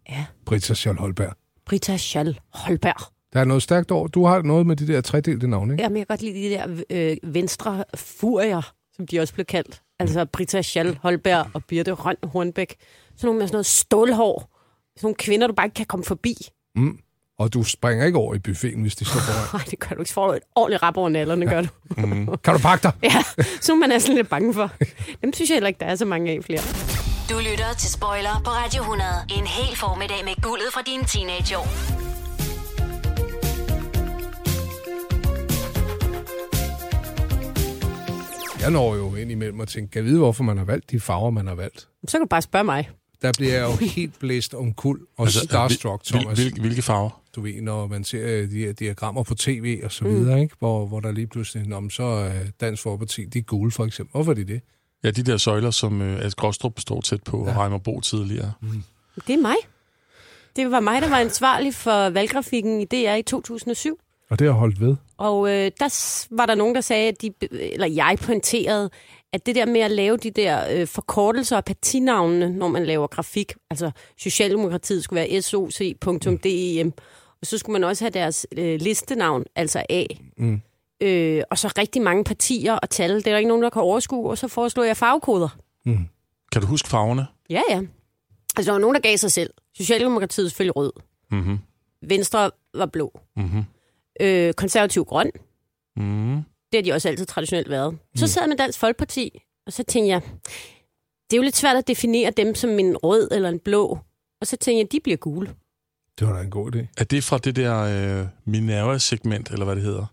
[0.09, 0.25] Ja.
[0.47, 1.33] Britta Schall Holberg.
[1.67, 3.13] Britta Schall Holberg.
[3.33, 4.09] Der er noget stærkt over.
[4.09, 5.83] Du har noget med de der tredelte navne, ikke?
[5.83, 9.83] Jamen, jeg kan godt lide de der øh, venstre furier, som de også blev kaldt.
[10.01, 12.75] Altså Britta Schall Holberg og Birte Røn Hornbæk.
[13.17, 14.51] Sådan nogle med sådan noget stålhår.
[14.97, 16.35] Sådan nogle kvinder, du bare ikke kan komme forbi.
[16.77, 16.99] Mm.
[17.39, 19.49] Og du springer ikke over i buffeten, hvis de står foran.
[19.61, 20.09] Nej, det gør du ikke.
[20.09, 21.69] Så får du et ordentligt rap over nallerne, gør du.
[21.97, 22.27] Mm.
[22.45, 22.93] Kan du pakke dig?
[23.13, 23.23] Ja,
[23.61, 24.71] så man er sådan lidt bange for.
[25.23, 26.61] Dem synes jeg heller ikke, der er så mange af flere.
[27.31, 29.09] Du lytter til Spoiler på Radio 100.
[29.39, 32.04] En hel formiddag med guldet fra dine teenageår.
[38.65, 41.01] Jeg når jo ind imellem og tænker, kan jeg vide, hvorfor man har valgt de
[41.01, 41.89] farver, man har valgt?
[42.09, 42.91] Så kan du bare spørge mig.
[43.23, 46.39] Der bliver jeg jo helt blæst om kul og Altså, altså, starstruck, hvil- Thomas.
[46.39, 47.21] hvil- hvilke farver?
[47.37, 50.11] Du ved, når man ser øh, de her diagrammer på tv og så Mm.
[50.11, 50.55] videre, ikke?
[50.59, 54.13] Hvor, hvor der lige pludselig, Nå, så er Dansk Folkeparti, de er gule for eksempel.
[54.13, 54.61] Hvorfor er de det?
[55.05, 58.53] Ja, de der søjler, som øh, As Gråstrup står tæt på, og Reimer Bo tidligere.
[58.61, 58.83] Mm.
[59.27, 59.57] Det er mig.
[60.57, 63.99] Det var mig, der var ansvarlig for valggrafikken i DR i 2007.
[64.31, 64.97] Og det har holdt ved.
[65.25, 68.91] Og øh, der var der nogen, der sagde, at de, eller jeg pointerede,
[69.33, 73.07] at det der med at lave de der øh, forkortelser af partinavnene, når man laver
[73.07, 76.93] grafik, altså Socialdemokratiet skulle være soc.dem,
[77.41, 80.05] og så skulle man også have deres øh, listenavn, altså A.
[80.37, 80.61] Mm.
[81.01, 83.17] Øh, og så rigtig mange partier og tal.
[83.17, 85.59] Det er der ikke nogen, der kan overskue, og så foreslår jeg farvekoder.
[85.85, 86.09] Mm.
[86.53, 87.27] Kan du huske farverne?
[87.51, 87.81] Ja, ja.
[88.57, 89.51] Altså, der var nogen, der gav sig selv.
[89.77, 90.93] Socialdemokratiet selvfølgelig rød.
[91.31, 91.59] Mm-hmm.
[92.03, 93.21] Venstre var blå.
[93.37, 93.65] Mm-hmm.
[94.21, 95.31] Øh, konservativ grøn.
[95.97, 96.43] Mm.
[96.73, 97.99] Det har de også altid traditionelt været.
[98.17, 100.21] Så sad jeg med Dansk Folkeparti, og så tænkte jeg,
[101.31, 103.99] det er jo lidt svært at definere dem som en rød eller en blå.
[104.41, 105.55] Og så tænkte jeg, de bliver gule.
[106.19, 106.87] Det var da en god idé.
[106.99, 107.79] Er det fra det der
[108.21, 110.07] øh, Minerva-segment, eller hvad det hedder?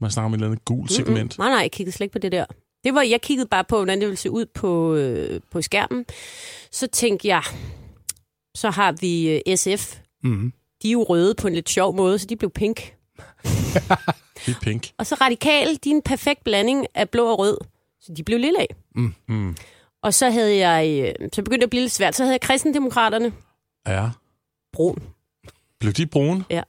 [0.00, 1.38] Man snakker om et eller andet gul segment.
[1.38, 1.44] Mm-mm.
[1.44, 2.44] Nej, nej, jeg kiggede slet ikke på det der.
[2.84, 6.04] Det var, jeg kiggede bare på, hvordan det ville se ud på, øh, på skærmen.
[6.70, 7.42] Så tænkte jeg,
[8.54, 9.98] så har vi øh, SF.
[10.22, 10.52] Mm.
[10.82, 12.95] De er jo røde på en lidt sjov måde, så de blev pink.
[14.48, 14.90] Er pink.
[14.98, 17.58] Og så radikal, de er en perfekt blanding af blå og rød.
[18.00, 18.66] Så de blev lille af.
[18.94, 19.14] Mm.
[19.28, 19.56] Mm.
[20.02, 22.40] Og så havde jeg, øh, så begyndte det at blive lidt svært, så havde jeg
[22.40, 23.32] kristendemokraterne.
[23.86, 24.08] Ja.
[24.72, 25.02] Brun.
[25.80, 26.44] Blev de brune?
[26.50, 26.62] Ja.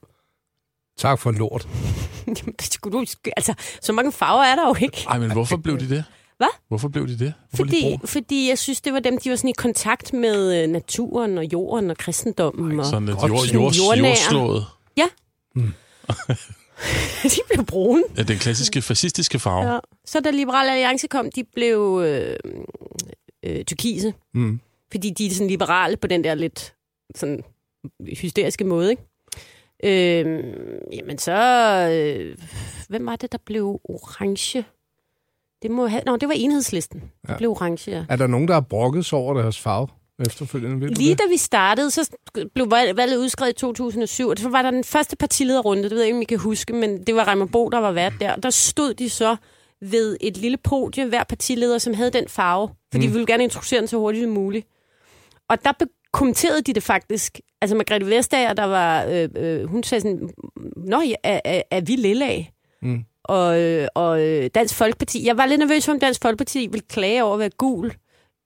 [0.97, 1.67] Tak for lort.
[2.27, 3.05] Jamen, det skulle du,
[3.38, 5.05] altså, så mange farver er der jo ikke.
[5.10, 6.03] Ej, men hvorfor blev de det?
[6.38, 6.47] Hvad?
[6.67, 7.33] Hvorfor blev de det?
[7.49, 8.07] Hvorfor de Fordi, brune?
[8.07, 11.45] fordi jeg synes, det var dem, de var sådan i kontakt med øh, naturen og
[11.53, 12.79] jorden og kristendommen.
[12.79, 13.31] og Sådan lidt Godt.
[13.53, 14.65] jord, jord, jordslået.
[14.97, 15.05] Ja.
[15.55, 15.73] Mm.
[17.24, 18.04] de blev brune.
[18.17, 19.74] Ja, den klassiske fascistiske farve.
[19.74, 19.80] Ja.
[20.06, 22.36] Så da Liberale Alliance kom, de blev øh,
[23.43, 24.13] øh, tyrkise.
[24.34, 24.60] Mm.
[24.91, 26.74] Fordi de er sådan liberale på den der lidt
[27.15, 27.43] sådan
[28.22, 29.04] hysteriske måde, ikke?
[29.84, 30.43] Øh,
[30.93, 31.34] jamen så...
[31.91, 32.38] Øh,
[32.89, 34.65] hvem var det, der blev orange?
[35.62, 36.02] Det må have...
[36.06, 37.00] Nå, det var enhedslisten.
[37.00, 37.08] Ja.
[37.28, 37.34] Ja.
[37.34, 38.06] Det blev orange, ja.
[38.10, 39.88] Er der nogen, der har brokket sig over deres farve
[40.19, 40.82] efterfølgende?
[40.82, 42.10] Ved Lige da vi startede, så
[42.53, 45.97] blev valg- valget udskrevet i 2007, og så var der den første partilederrunde, det ved
[45.97, 48.36] jeg ikke, om I kan huske, men det var Reimer Bo, der var vært der.
[48.36, 49.36] Der stod de så
[49.82, 53.01] ved et lille podie, hver partileder, som havde den farve, for mm.
[53.01, 54.67] de ville gerne introducere den så hurtigt som muligt.
[55.49, 55.71] Og der
[56.13, 57.39] kommenterede de det faktisk.
[57.62, 60.30] Altså Margrethe Vestager, der var, øh, øh, hun sagde sådan,
[60.75, 62.53] Nå, ja, er, er, vi lille af?
[62.82, 63.03] Mm.
[63.23, 66.86] Og, øh, og øh, Dansk Folkeparti, jeg var lidt nervøs for, om Dansk Folkeparti ville
[66.89, 67.93] klage over at være gul,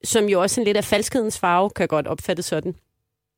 [0.04, 2.76] som jo også er lidt af falskhedens farve, kan godt opfatte sådan.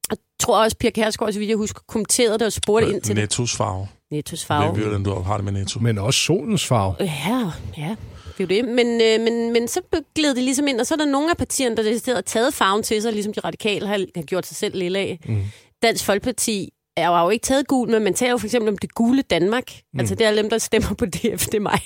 [0.09, 3.15] Jeg tror også, Pia Kærsgaard, så vidt jeg husker, kommenterede det og spurgte ind til
[3.15, 3.21] det.
[3.21, 3.87] Nettos farve.
[4.11, 4.63] Nettos farve.
[4.63, 5.79] Jeg ved, hvordan du har det med Netto.
[5.79, 6.95] Men også solens farve.
[6.99, 7.95] Ja, ja,
[8.37, 8.65] det er jo det.
[8.65, 9.81] Men, øh, men, men så
[10.15, 12.53] gled det ligesom ind, og så er der nogle af partierne, der decideret har taget
[12.53, 15.19] farven til sig, ligesom de radikale har, har gjort sig selv lille af.
[15.25, 15.43] Mm.
[15.83, 18.69] Dansk Folkeparti er jo, har jo ikke taget gul, men man taler jo for eksempel
[18.69, 19.71] om det gule Danmark.
[19.93, 19.99] Mm.
[19.99, 21.79] Altså det er dem, der stemmer på DF, det er mig.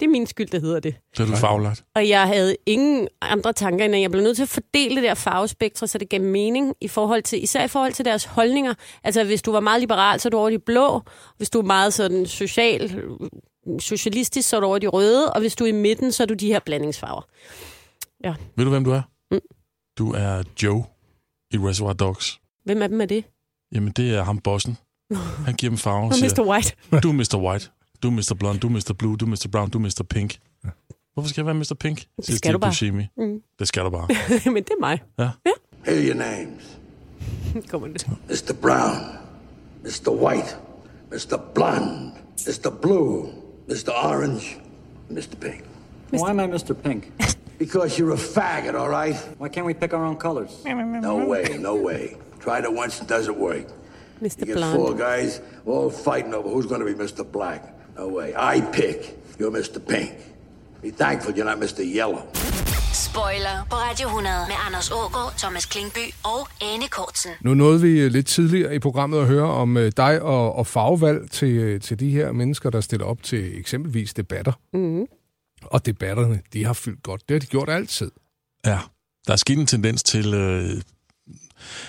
[0.00, 0.94] Det er min skyld, der hedder det.
[1.14, 1.84] Så er du faglagt.
[1.94, 5.02] Og jeg havde ingen andre tanker, end at jeg blev nødt til at fordele det
[5.02, 8.74] der farvespektre, så det gav mening i forhold til, især i forhold til deres holdninger.
[9.04, 11.00] Altså hvis du var meget liberal, så er du over de blå.
[11.36, 13.04] Hvis du er meget sådan social,
[13.78, 15.32] socialistisk, så er du over de røde.
[15.32, 17.22] Og hvis du er i midten, så er du de her blandingsfarver.
[18.24, 18.34] Ja.
[18.56, 19.02] Ved du, hvem du er?
[19.30, 19.40] Mm.
[19.98, 20.84] Du er Joe
[21.50, 22.40] i Reservoir Dogs.
[22.64, 23.24] Hvem af dem er det?
[23.74, 24.76] Jamen, det er ham bossen.
[25.46, 26.04] Han giver dem farve.
[26.04, 26.42] Og Mr.
[26.50, 26.76] White.
[27.02, 27.36] Du er Mr.
[27.36, 27.70] White.
[28.02, 28.34] Du er Mr.
[28.38, 28.60] Blonde.
[28.60, 28.94] Du er Mr.
[28.98, 29.16] Blue.
[29.16, 29.48] Du er Mr.
[29.52, 29.70] Brown.
[29.70, 30.02] Du er Mr.
[30.10, 30.38] Pink.
[31.14, 31.74] Hvorfor skal jeg være Mr.
[31.80, 31.98] Pink?
[32.16, 32.70] Det siger skal Steve du bare.
[32.70, 33.06] Buscemi.
[33.16, 33.42] Mm.
[33.58, 34.08] Det skal du bare.
[34.54, 35.02] men det er mig.
[35.18, 35.30] Ja.
[35.84, 36.78] Here are your names.
[37.70, 38.08] Kommer det.
[38.28, 38.52] Mr.
[38.62, 38.96] Brown,
[39.84, 40.10] Mr.
[40.10, 40.56] White,
[41.12, 41.36] Mr.
[41.54, 42.12] Blonde,
[42.46, 42.70] Mr.
[42.82, 43.28] Blue,
[43.68, 43.90] Mr.
[44.04, 44.58] Orange,
[45.10, 45.36] Mr.
[45.40, 45.64] Pink.
[46.12, 46.72] Why am I Mr.
[46.74, 47.12] Pink?
[47.58, 49.16] Because you're a faggot, all right?
[49.38, 50.50] Why can't we pick our own colors?
[50.64, 52.16] No way, no way.
[52.44, 53.66] Tried it once, it doesn't work.
[54.22, 54.40] Mr.
[54.40, 54.76] You get Blonde.
[54.76, 57.24] four guys all fighting over who's going to be Mr.
[57.36, 57.62] Black.
[57.98, 58.34] No way.
[58.36, 58.98] I pick.
[59.38, 59.78] You're Mr.
[59.88, 60.12] Pink.
[60.82, 61.82] Be thankful you're not Mr.
[61.96, 62.22] Yellow.
[62.92, 67.30] Spoiler på Radio 100 med Anders Ågaard, Thomas Klingby og Anne Kortsen.
[67.40, 70.66] Nu nåede vi øh, lidt tidligere i programmet at høre om øh, dig og, og
[70.66, 74.52] farvevalg til, øh, til de her mennesker, der stiller op til eksempelvis debatter.
[74.72, 75.06] Mm.
[75.62, 77.28] Og debatterne, de har fyldt godt.
[77.28, 78.10] Det har de gjort altid.
[78.66, 78.78] Ja,
[79.26, 80.70] der er sket en tendens til, øh,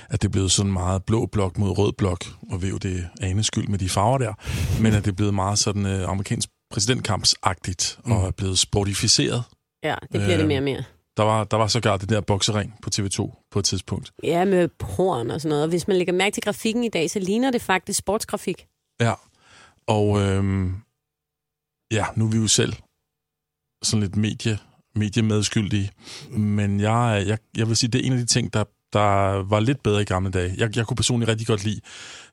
[0.09, 3.09] at det er blevet sådan meget blå blok mod rød blok, og ved jo, det
[3.21, 4.33] Anes skyld med de farver der,
[4.81, 8.11] men at det er blevet meget sådan øh, amerikansk præsidentkampsagtigt mm.
[8.11, 9.43] og er blevet sportificeret.
[9.83, 10.83] Ja, det bliver øh, det mere og mere.
[11.17, 14.11] Der var, der var sågar det der boksering på TV2 på et tidspunkt.
[14.23, 15.63] Ja, med horn og sådan noget.
[15.63, 18.67] Og hvis man lægger mærke til grafikken i dag, så ligner det faktisk sportsgrafik.
[19.01, 19.13] Ja,
[19.87, 20.75] og øhm,
[21.91, 22.73] ja, nu er vi jo selv
[23.83, 24.59] sådan lidt medie,
[24.95, 25.91] mediemedskyldige,
[26.29, 28.63] men jeg, jeg, jeg vil sige, det er en af de ting, der,
[28.95, 30.55] der var lidt bedre i gamle dage.
[30.57, 31.81] Jeg, jeg kunne personligt rigtig godt lide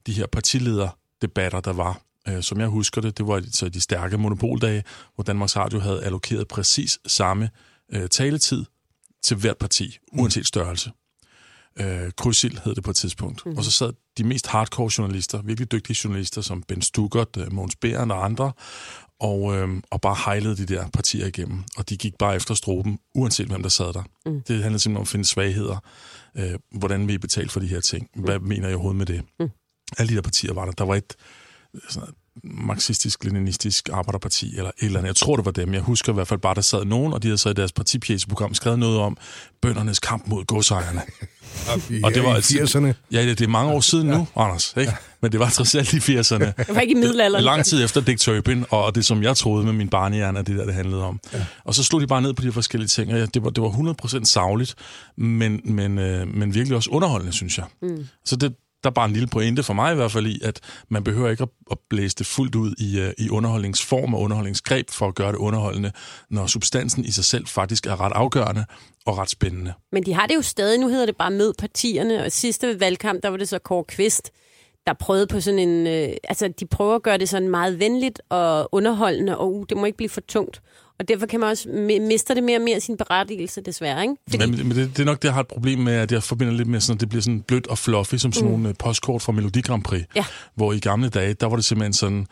[0.06, 2.00] de her partilederdebatter, der var.
[2.28, 6.04] Øh, som jeg husker det, det var så de stærke monopoldage, hvor Danmarks Radio havde
[6.04, 7.50] allokeret præcis samme
[7.92, 8.64] øh, taletid
[9.22, 10.90] til hvert parti, uanset størrelse.
[11.80, 13.46] Øh, Krydsild hed det på et tidspunkt.
[13.46, 13.56] Mm.
[13.56, 17.76] Og så sad de mest hardcore journalister, virkelig dygtige journalister, som Ben Stuckert, øh, Måns
[17.76, 18.52] Bæren og andre,
[19.22, 21.64] og, øh, og bare hejlede de der partier igennem.
[21.76, 24.02] Og de gik bare efter stroben, uanset hvem der sad der.
[24.26, 24.42] Mm.
[24.42, 25.76] Det handlede simpelthen om at finde svagheder.
[26.34, 28.10] Øh, hvordan vi betale for de her ting?
[28.14, 28.48] Hvad mm.
[28.48, 29.22] mener jeg overhovedet med det?
[29.40, 29.50] Mm.
[29.98, 30.72] Alle de der partier var der.
[30.72, 31.16] Der var et
[31.88, 32.08] sådan
[32.44, 35.08] marxistisk-leninistisk arbejderparti, eller et eller andet.
[35.08, 35.74] Jeg tror, det var dem.
[35.74, 37.72] Jeg husker i hvert fald bare, der sad nogen, og de havde så i deres
[37.72, 39.16] partipjæseprogram skrevet noget om
[39.62, 41.02] bøndernes kamp mod godsejerne.
[42.04, 42.92] og det var altså, 80'erne.
[43.12, 44.16] Ja, det, det er mange år siden ja.
[44.16, 44.74] nu, Anders.
[44.76, 44.92] Ikke?
[45.20, 46.44] Men det var trods alt i 80'erne.
[46.44, 47.44] Det var ikke i middelalderen.
[47.44, 50.58] Lang tid efter Dick Turpin, og det som jeg troede med min barnehjerne, er det
[50.58, 51.20] der, det handlede om.
[51.32, 51.46] Ja.
[51.64, 53.62] Og så slog de bare ned på de forskellige ting, og ja, det, var, det
[53.62, 54.74] var 100% savligt,
[55.16, 57.66] men, men, øh, men virkelig også underholdende, synes jeg.
[57.82, 58.06] Mm.
[58.24, 60.60] Så det, der er bare en lille pointe for mig i hvert fald i, at
[60.88, 65.08] man behøver ikke at blæse det fuldt ud i, øh, i underholdningsform og underholdningsgreb for
[65.08, 65.92] at gøre det underholdende,
[66.30, 68.64] når substansen i sig selv faktisk er ret afgørende
[69.06, 69.72] og ret spændende.
[69.92, 70.80] Men de har det jo stadig.
[70.80, 74.30] Nu hedder det bare med partierne, og sidste valgkamp, der var det så Kåre Kvist,
[74.86, 75.86] der prøvede på sådan en...
[75.86, 79.76] Øh, altså, de prøver at gøre det sådan meget venligt og underholdende, og uh, det
[79.76, 80.62] må ikke blive for tungt.
[81.02, 81.68] Og derfor kan man også
[82.00, 84.02] miste det mere og mere sin berettigelse, desværre.
[84.02, 84.14] Ikke?
[84.30, 84.46] Fordi...
[84.46, 86.54] Men, men det, det er nok det, jeg har et problem med, at jeg forbinder
[86.54, 88.52] lidt med, sådan, at det bliver sådan blødt og fluffy, som sådan mm.
[88.52, 90.04] nogle øh, postkort fra Melodi Grand Prix.
[90.16, 90.24] Ja.
[90.54, 92.26] Hvor i gamle dage, der var det simpelthen sådan...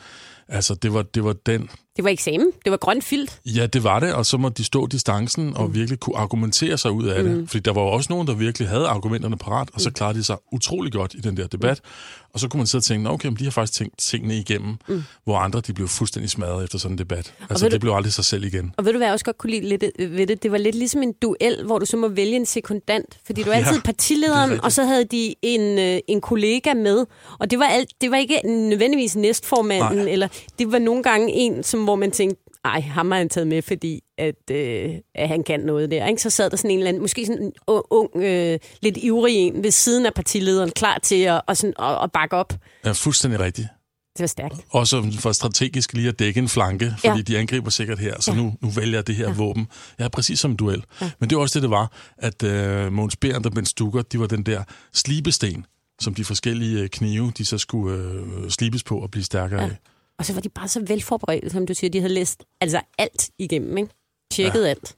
[0.48, 1.68] Altså, det var, det var den...
[2.00, 2.52] Det var eksamen.
[2.64, 3.40] Det var grønt filt.
[3.46, 5.52] Ja, det var det, og så må de stå distancen mm.
[5.52, 7.30] og virkelig kunne argumentere sig ud af mm.
[7.30, 7.50] det.
[7.50, 9.92] Fordi der var jo også nogen, der virkelig havde argumenterne parat, og så mm.
[9.92, 11.80] klarede de sig utrolig godt i den der debat.
[11.84, 12.20] Mm.
[12.32, 14.76] Og så kunne man sidde og tænke, okay, men de har faktisk tænkt tingene igennem,
[14.88, 15.02] mm.
[15.24, 17.34] hvor andre de blev fuldstændig smadret efter sådan en debat.
[17.50, 18.74] Altså, det du, blev aldrig sig selv igen.
[18.76, 20.42] Og ved du hvad jeg også godt kunne lide lidt ved det?
[20.42, 23.18] Det var lidt ligesom en duel, hvor du så må vælge en sekundant.
[23.26, 27.06] Fordi du er altid ja, partilederen, og så havde de en, øh, en kollega med.
[27.38, 30.12] Og det var, alt, det var ikke nødvendigvis næstformanden, Nej.
[30.12, 33.46] eller det var nogle gange en, som, hvor man tænkte, ej, ham har han taget
[33.46, 36.06] med, fordi at, øh, at han kan noget der.
[36.06, 36.22] Ikke?
[36.22, 39.62] Så sad der sådan en eller anden, måske sådan en ung, øh, lidt ivrig en
[39.62, 42.54] ved siden af partilederen, klar til at, og sådan, at, at bakke op.
[42.84, 43.68] Ja, fuldstændig rigtigt.
[44.16, 44.54] Det var stærkt.
[44.70, 47.22] Også for strategisk lige at dække en flanke, fordi ja.
[47.22, 48.36] de angriber sikkert her, så ja.
[48.36, 49.34] nu, nu vælger jeg det her ja.
[49.34, 49.68] våben.
[49.98, 50.84] Ja, præcis som en duel.
[51.00, 51.10] Ja.
[51.20, 54.20] Men det var også det, det var, at øh, Måns Bernd og Ben Stucker, de
[54.20, 54.62] var den der
[54.94, 55.66] slibesten,
[56.00, 59.68] som de forskellige knive, de så skulle øh, slibes på og blive stærkere ja.
[59.68, 59.76] af.
[60.20, 61.90] Og så var de bare så velforberedte, som du siger.
[61.90, 63.90] De havde læst altså alt igennem, ikke?
[64.32, 64.68] Tjekket ja.
[64.68, 64.96] alt.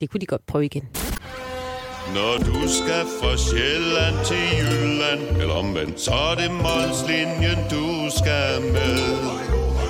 [0.00, 0.88] Det kunne de godt prøve igen.
[2.14, 7.86] Når du skal fra Sjælland til Jylland, eller omvendt, så er det Molslinjen, du
[8.18, 8.96] skal med.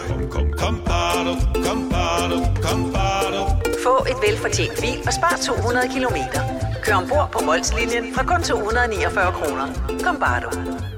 [0.09, 1.35] Kom, kom, kom, bado,
[1.66, 3.42] kom, bado, kom, bado.
[3.85, 6.40] Få et velfortjent bil og spar 200 kilometer.
[6.85, 9.66] Kør ombord på Molslinjen fra kun 249 kroner.
[10.05, 10.91] Kom, bare du.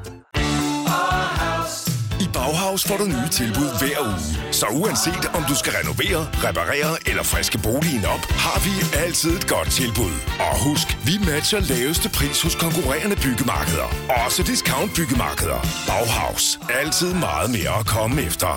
[2.34, 4.52] Bauhaus får du nye tilbud hver uge.
[4.52, 8.72] Så uanset om du skal renovere, reparere eller friske boligen op, har vi
[9.04, 10.14] altid et godt tilbud.
[10.48, 13.88] Og husk, vi matcher laveste pris hos konkurrerende byggemarkeder.
[14.24, 15.60] Også discount byggemarkeder.
[15.88, 16.60] Bauhaus.
[16.80, 18.50] Altid meget mere at komme efter.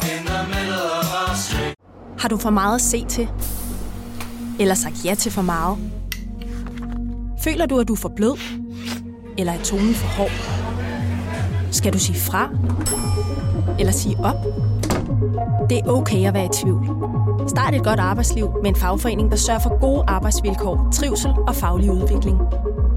[2.21, 3.27] Har du for meget at se til?
[4.59, 5.77] Eller sagt ja til for meget?
[7.43, 8.37] Føler du, at du er for blød?
[9.37, 10.31] Eller er tonen for hård?
[11.71, 12.49] Skal du sige fra?
[13.79, 14.35] Eller sige op?
[15.69, 16.87] Det er okay at være i tvivl.
[17.47, 21.91] Start et godt arbejdsliv med en fagforening, der sørger for gode arbejdsvilkår, trivsel og faglig
[21.91, 22.37] udvikling.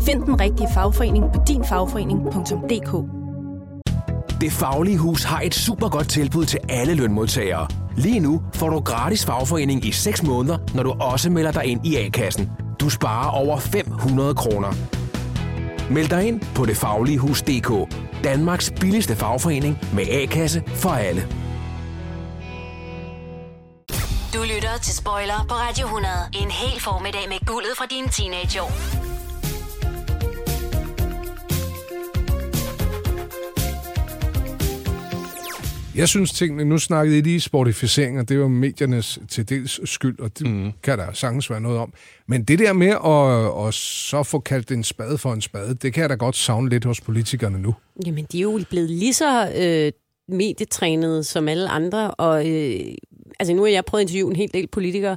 [0.03, 2.93] Find den rigtige fagforening på dinfagforening.dk
[4.41, 7.67] Det Faglige Hus har et super godt tilbud til alle lønmodtagere.
[7.97, 11.87] Lige nu får du gratis fagforening i 6 måneder, når du også melder dig ind
[11.87, 12.51] i A-kassen.
[12.81, 14.69] Du sparer over 500 kroner.
[15.91, 17.71] Meld dig ind på detfagligehus.dk.
[18.25, 21.23] Danmarks billigste fagforening med A-kasse for alle.
[24.35, 26.13] Du lytter til Spoiler på Radio 100.
[26.43, 29.10] En hel formiddag med guldet fra dine teenageår.
[35.95, 40.19] Jeg synes tingene, nu snakkede I lige sportificering, og det var mediernes til dels skyld,
[40.19, 40.73] og det mm.
[40.83, 41.93] kan der sagtens være noget om.
[42.27, 45.93] Men det der med at, at så få kaldt en spade for en spade, det
[45.93, 47.75] kan jeg da godt savne lidt hos politikerne nu.
[48.07, 49.93] Jamen, de er jo blevet lige så øh,
[50.37, 52.81] medietrænet som alle andre, og øh,
[53.41, 55.17] altså nu har jeg prøvet at interviewe en hel del politikere,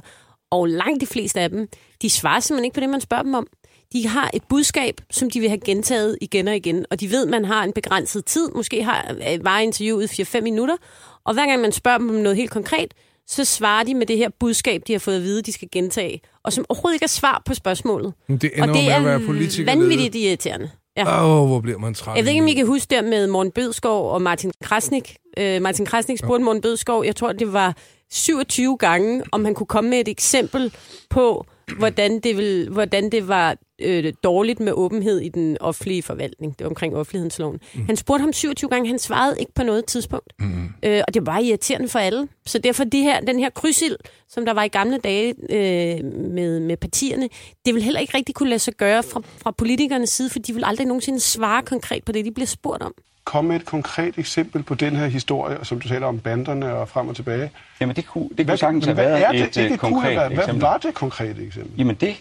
[0.50, 1.68] og langt de fleste af dem,
[2.02, 3.46] de svarer simpelthen ikke på det, man spørger dem om.
[3.94, 7.26] De har et budskab, som de vil have gentaget igen og igen, og de ved,
[7.26, 8.50] man har en begrænset tid.
[8.54, 10.76] Måske har øh, var interviewet 4-5 minutter,
[11.24, 12.94] og hver gang man spørger dem om noget helt konkret,
[13.26, 16.20] så svarer de med det her budskab, de har fået at vide, de skal gentage,
[16.44, 18.14] og som overhovedet ikke er svar på spørgsmålet.
[18.28, 19.72] Men det ender og det med er at være politiker.
[19.72, 20.70] vanvittigt irriterende.
[20.96, 21.24] Ja.
[21.24, 22.16] Åh, oh, hvor bliver man træt.
[22.16, 25.16] Jeg ved ikke, om I kan huske der med Morten Bødskov og Martin Krasnik.
[25.40, 27.76] Uh, Martin Krasnik spurgte Morten Bødskov, jeg tror, det var
[28.12, 30.74] 27 gange, om han kunne komme med et eksempel
[31.10, 31.46] på,
[31.78, 36.58] hvordan det, vil, hvordan det var øh, dårligt med åbenhed i den offentlige forvaltning.
[36.58, 37.60] Det var omkring offentlighedsloven.
[37.74, 37.86] Mm.
[37.86, 40.32] Han spurgte ham 27 gange, han svarede ikke på noget tidspunkt.
[40.38, 40.68] Mm.
[40.82, 42.28] Øh, og det var irriterende for alle.
[42.46, 43.96] Så derfor det her, den her krydsild,
[44.28, 47.28] som der var i gamle dage øh, med, med partierne,
[47.66, 50.54] det vil heller ikke rigtig kunne lade sig gøre fra, fra politikernes side, for de
[50.54, 52.94] vil aldrig nogensinde svare konkret på det, de bliver spurgt om.
[53.24, 56.88] Kom med et konkret eksempel på den her historie, som du taler om banderne og
[56.88, 57.50] frem og tilbage.
[57.80, 59.56] Jamen det kunne, det kunne Hvad- sagtens have men hvad været er det?
[59.58, 60.32] et øh, kunne have konkret været.
[60.32, 60.60] Hvad eksempel.
[60.62, 61.72] var det konkrete eksempel?
[61.78, 62.16] Jamen det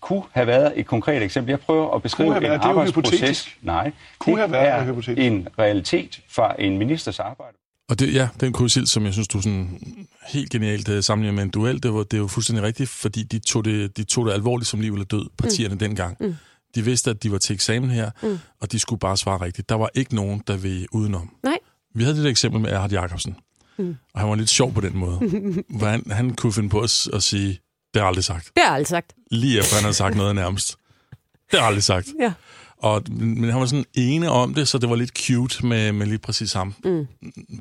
[0.00, 1.50] kunne have været et konkret eksempel.
[1.52, 3.48] Jeg prøver at beskrive Kunne have været, en det er arbejdsproces.
[3.62, 5.18] Nej, Kunne det have været er hypotetisk.
[5.26, 7.56] en realitet fra en ministers arbejde.
[7.88, 9.80] Og det, ja, den krydsild, som jeg synes, du sådan
[10.28, 13.38] helt genialt sammenligner med en duel, det, var, det er jo fuldstændig rigtigt, fordi de
[13.38, 15.78] tog det, de tog det alvorligt som liv eller død, partierne mm.
[15.78, 16.16] dengang.
[16.20, 16.34] Mm.
[16.74, 18.38] De vidste, at de var til eksamen her, mm.
[18.60, 19.68] og de skulle bare svare rigtigt.
[19.68, 21.30] Der var ikke nogen, der ville udenom.
[21.42, 21.58] Nej.
[21.94, 23.36] Vi havde det der eksempel med Erhard Jacobsen,
[23.78, 23.96] Mm.
[24.14, 25.18] og han var lidt sjov på den måde.
[25.78, 27.58] hvor han, han kunne finde på at, at sige,
[27.94, 28.44] det har jeg aldrig sagt.
[28.44, 29.12] Det har jeg aldrig sagt.
[29.30, 30.76] Lige efter han havde sagt noget nærmest.
[31.10, 31.18] Det
[31.52, 32.08] har jeg aldrig sagt.
[32.20, 32.32] Ja.
[32.78, 36.06] Og, men han var sådan ene om det, så det var lidt cute med, med
[36.06, 36.74] lige præcis ham.
[36.84, 37.06] Mm.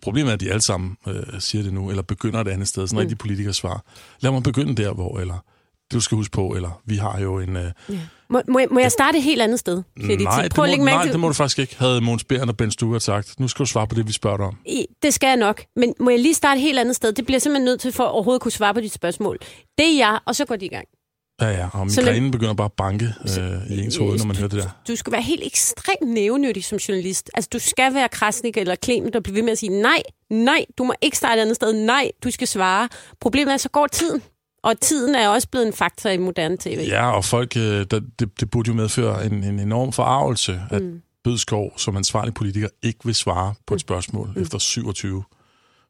[0.04, 2.88] Problemet er, at de alle sammen øh, siger det nu, eller begynder et andet sted.
[2.88, 3.00] Sådan Mm.
[3.00, 3.84] rigtig politiker svar.
[4.20, 5.46] Lad mig begynde der, hvor, eller
[5.94, 7.56] du skal huske på, eller vi har jo en...
[7.56, 8.00] Øh, Ja.
[8.30, 9.84] Må, må, jeg, må jeg starte et helt andet sted?
[10.02, 10.44] siger de nej, til.
[10.44, 12.50] det Prøv må, lægge mærke nej, til- det må du faktisk ikke, havde Måns Bæren
[12.50, 13.40] og Ben Stugart sagt.
[13.40, 14.58] Nu skal du svare på det, vi spørger dig om.
[14.66, 15.64] I- Det skal jeg nok.
[15.76, 17.14] Men må jeg lige starte et helt andet sted?
[17.14, 19.38] Det bliver jeg simpelthen nødt til for at overhovedet kunne svare på dit spørgsmål.
[19.78, 20.86] Det er jeg, og så går de i gang.
[21.42, 24.36] Ja, ja, og Så migrænen begynder bare at banke øh, i ens hoved, når man
[24.36, 24.70] hører det der.
[24.88, 27.30] Du skal være helt ekstremt nævenyttig som journalist.
[27.34, 30.66] Altså, du skal være Krasnik eller Clement og blive ved med at sige, nej, nej,
[30.78, 32.90] du må ikke starte et andet sted, nej, du skal svare.
[33.22, 34.22] Problemet er, så går tiden.
[34.68, 36.86] Og tiden er også blevet en faktor i moderne tv.
[36.88, 40.84] Ja, og folk, øh, der, det, det burde jo medføre en, en enorm forarvelse, at
[40.84, 41.02] Mm.
[41.24, 44.42] Bødskov som ansvarlig politiker ikke vil svare på et spørgsmål mm.
[44.42, 45.24] efter 27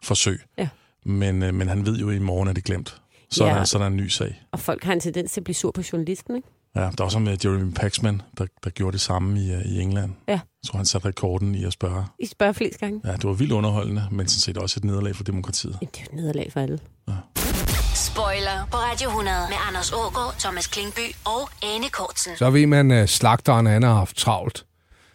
[0.04, 0.42] forsøg.
[0.58, 0.70] Ja.
[1.06, 3.02] Men, øh, men han ved jo, at i morgen er det glemt.
[3.30, 3.54] Så, Ja.
[3.54, 3.60] ja.
[3.60, 4.42] er, så er der en ny sag.
[4.52, 6.48] Og folk har en tendens til at blive sur på journalisten, ikke?
[6.76, 9.80] Ja, der er også med Jeremy Paxman, der, der gjorde det samme i, øh, i
[9.82, 10.12] England.
[10.28, 10.32] Ja.
[10.34, 12.06] Jeg tror, han satte rekorden i at spørge.
[12.20, 13.02] I spørger flest gange.
[13.06, 15.78] Ja, det var vildt underholdende, men sådan set også et nederlag for demokratiet.
[15.82, 16.80] Det er et nederlag for alle.
[17.98, 22.36] Spoiler på Radio 100 med Anders Ågaard, Thomas Klingby og Anne Kortsen.
[22.38, 24.66] Så ved man, at slagteren han har haft travlt.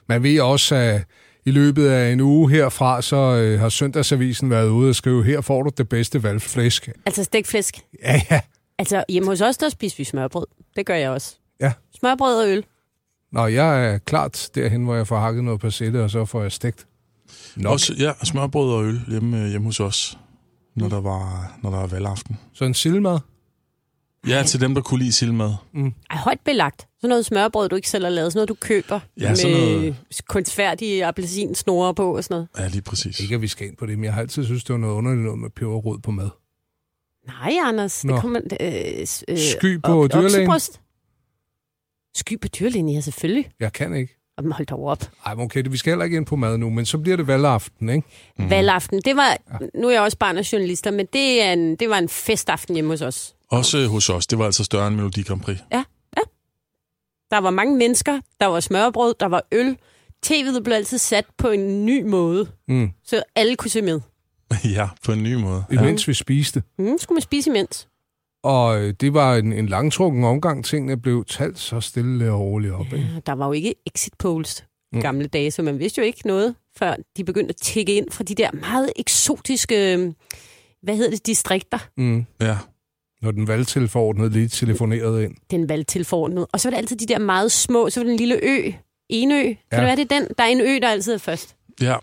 [0.08, 1.02] Man ved også, at
[1.44, 5.40] i løbet af en uge herfra, så øh, har Søndagsavisen været ude og skrive, her
[5.40, 6.88] får du det bedste valgflæsk.
[7.06, 7.78] Altså stegflæsk.
[8.02, 8.40] Ja, ja.
[8.78, 10.46] Altså, hjemme hos os, der spiser vi smørbrød.
[10.76, 11.36] Det gør jeg også.
[11.60, 11.72] Ja.
[11.98, 12.64] Smørbrød og øl.
[13.32, 16.52] Nå, jeg er klart derhen, hvor jeg får hakket noget persille, og så får jeg
[16.52, 16.86] stegt.
[17.56, 17.72] Nok.
[17.72, 20.18] Også, ja, smørbrød og øl hjemme, øh, hjemme hos os,
[20.74, 22.38] når der var, når der var valgaften.
[22.52, 23.18] Så en sildmad?
[24.28, 25.54] Ja, til dem, der kunne lide sildmad.
[25.72, 25.94] Mm.
[26.10, 26.86] Ej, højt belagt.
[26.96, 28.32] Sådan noget smørbrød, du ikke selv har lavet.
[28.32, 29.00] Sådan noget, du køber.
[29.20, 29.96] Ja, med sådan noget-
[30.28, 32.48] kunstfærdige appelsinsnore på og sådan noget.
[32.58, 33.20] Ja, lige præcis.
[33.20, 34.94] Ikke, at vi skal ind på det, men jeg har altid synes, det var noget
[34.94, 36.28] underligt noget med peberrod på mad.
[37.26, 38.04] Nej, Anders.
[38.04, 38.12] Nå.
[38.12, 38.40] Det kommer...
[38.60, 40.26] Øh, øh, Sky på ok- dyrlægen?
[40.50, 40.80] oksebryst.
[42.16, 43.50] Sky på dyrlægen, ja, selvfølgelig.
[43.60, 44.21] Jeg kan ikke.
[44.42, 45.10] Jamen, hold dog op.
[45.26, 47.88] Ej, okay, vi skal heller ikke ind på mad nu, men så bliver det valgaften,
[47.88, 48.08] ikke?
[48.38, 48.50] Mm.
[48.50, 49.36] Valgaften, det var...
[49.74, 52.74] Nu er jeg også barn af journalister, men det, er en, det var en festaften
[52.74, 53.34] hjemme hos os.
[53.50, 54.26] Også hos os.
[54.26, 55.58] Det var altså større end Melodi Grand Prix.
[55.72, 55.84] Ja,
[56.16, 56.22] ja.
[57.30, 59.76] Der var mange mennesker, der var smørbrød, der var øl.
[60.26, 62.90] TV'et blev altid sat på en ny måde, Mm.
[63.04, 64.00] så alle kunne se med.
[64.76, 65.64] ja, på en ny måde.
[65.72, 66.62] Imens vi spiste.
[66.78, 67.88] Mm, skulle man spise imens.
[68.42, 70.64] Og øh, det var en, en langtrukken omgang.
[70.64, 72.84] Tingene blev talt så stille og roligt op.
[72.86, 72.96] Ikke?
[73.14, 74.64] Ja, Der var jo ikke exit polls
[74.94, 75.00] Mm.
[75.00, 78.24] gamle dage, så man vidste jo ikke noget, før de begyndte at tække ind fra
[78.24, 80.12] de der meget eksotiske, øh,
[80.82, 81.78] hvad hedder det, distrikter.
[81.96, 82.24] Mm.
[82.40, 82.58] Ja.
[83.22, 85.34] Når den valgtilforordnede lige telefonerede ind.
[85.50, 86.46] Den valgtilforordnede.
[86.52, 88.72] Og så var det altid de der meget små, så var det en lille ø.
[89.08, 89.42] Enø.
[89.42, 89.76] Kan Ja.
[89.76, 90.28] det være, det er den?
[90.38, 91.56] Der er en ø, der altid er først.
[91.80, 91.96] Ja.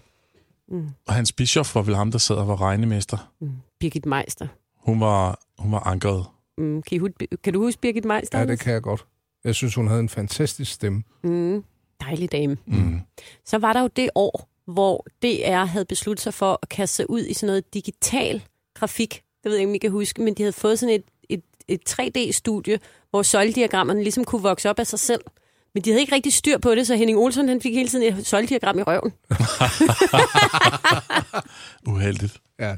[0.69, 0.87] Mm.
[1.07, 3.31] Og Hans Bischof var vel ham, der sad og var regnemester.
[3.79, 4.47] Birgit Meister.
[4.89, 6.25] Hun var, hun var ankeret.
[6.57, 8.39] Mm, kan, I, kan du huske Birgit Meister?
[8.39, 9.05] Ja, det kan jeg godt.
[9.43, 11.03] Jeg synes, hun havde en fantastisk stemme.
[11.23, 11.63] Mm,
[12.01, 12.57] dejlig dame.
[12.65, 13.01] Mm.
[13.45, 17.09] Så var der jo det år, hvor DR havde besluttet sig for at kaste sig
[17.09, 18.41] ud i sådan noget digital
[18.73, 19.23] grafik.
[19.43, 21.41] Det ved jeg ikke, om I kan huske, men de havde fået sådan et, et,
[21.67, 22.79] et 3D-studie,
[23.09, 25.21] hvor søjlediagrammerne ligesom kunne vokse op af sig selv.
[25.73, 28.13] Men de havde ikke rigtig styr på det, så Henning Olsen han fik hele tiden
[28.17, 29.13] et søjlediagram i røven.
[31.95, 32.41] Uheldigt.
[32.59, 32.75] Ja.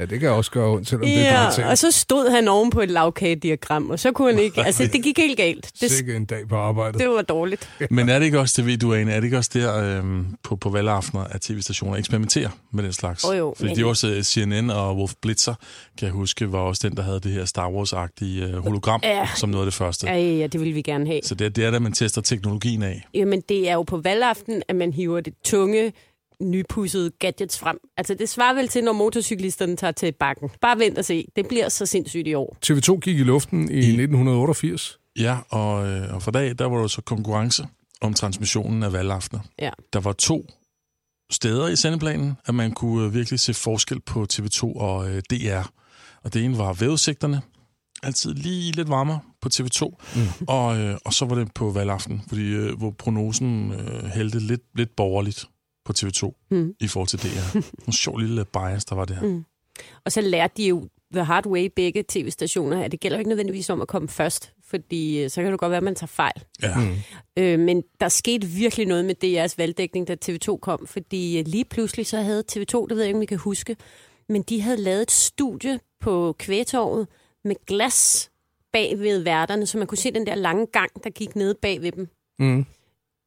[0.00, 1.68] Ja, det kan også gøre ondt, selvom det er Ja, digitalt.
[1.68, 4.64] og så stod han oven på et lavkagediagram, og så kunne han ikke...
[4.64, 5.70] Altså, det gik helt galt.
[5.80, 7.00] Det, Sikke en dag på arbejdet.
[7.00, 7.68] det var dårligt.
[7.90, 10.26] Men er det ikke også, det ved du, Ane, er det ikke også der øhm,
[10.42, 13.24] på, på valgaftener, at tv-stationer eksperimenterer med den slags?
[13.24, 15.54] Åh jo, Fordi men- de også øh, CNN og Wolf Blitzer,
[15.98, 19.28] kan jeg huske, var også den, der havde det her Star Wars-agtige øh, hologram, Ja.
[19.36, 20.06] som noget af det første.
[20.06, 21.20] Ja, ja, ja, det ville vi gerne have.
[21.24, 23.06] Så det, det er der, man tester teknologien af.
[23.14, 25.92] Jamen, det er jo på valgaften, at man hiver det tunge,
[26.40, 27.78] nypudsede gadgets frem.
[27.96, 30.50] Altså, det svarer vel til, når motorcyklisterne tager til bakken.
[30.60, 31.26] Bare vent og se.
[31.36, 32.56] Det bliver så sindssygt i år.
[32.66, 34.98] TV2 gik i luften i 1988.
[35.18, 37.66] Ja, og, øh, og for dag, der var der så konkurrence
[38.00, 39.42] om transmissionen af valgaftener.
[39.58, 39.70] Ja.
[39.92, 40.46] Der var to
[41.32, 45.70] steder i sendeplanen, at man kunne øh, virkelig se forskel på TV2 og øh, DR.
[46.24, 47.42] Og det ene var vejrudsigterne,
[48.02, 50.46] altid lige lidt varmere på TV2, mm.
[50.48, 54.62] og, øh, og så var det på valgaften, fordi, øh, hvor prognosen øh, hældte lidt,
[54.74, 55.48] lidt borgerligt
[55.84, 56.74] på TV2 Mm.
[56.80, 57.56] i forhold til DR.
[57.86, 59.22] En sjov lille bias, der var der.
[59.22, 59.44] Mm.
[60.04, 63.28] Og så lærte de jo the hard way begge tv-stationer, at det gælder jo ikke
[63.28, 66.06] nødvendigvis om at komme først, fordi øh, så kan det godt være, at man tager
[66.06, 66.42] fejl.
[66.62, 66.76] Ja.
[66.78, 66.96] Mm.
[67.42, 71.64] Øh, men der skete virkelig noget med DR's valgdækning, da TV2 kom, fordi øh, lige
[71.64, 73.76] pludselig så havde TV2, det ved jeg ikke, om I kan huske,
[74.28, 77.06] men de havde lavet et studie på Kvægtorvet
[77.44, 78.30] med glas
[78.72, 81.82] bag ved værterne, så man kunne se den der lange gang, der gik ned bag
[81.82, 82.08] ved dem.
[82.38, 82.66] Mm.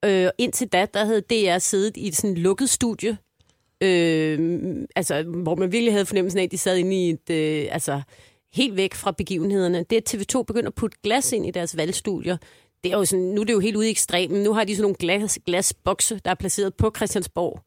[0.03, 3.17] Øh, indtil da, der havde DR siddet i et sådan lukket studie,
[3.81, 7.67] øh, altså, hvor man virkelig havde fornemmelsen af, at de sad inde i et, øh,
[7.71, 8.01] altså,
[8.53, 9.85] helt væk fra begivenhederne.
[9.89, 12.37] Det, at TV2 begynder at putte glas ind i deres valgstudier,
[12.83, 14.43] det er jo sådan, nu er det jo helt ude i ekstremen.
[14.43, 17.59] Nu har de sådan nogle glas, glasbokse, der er placeret på Christiansborg.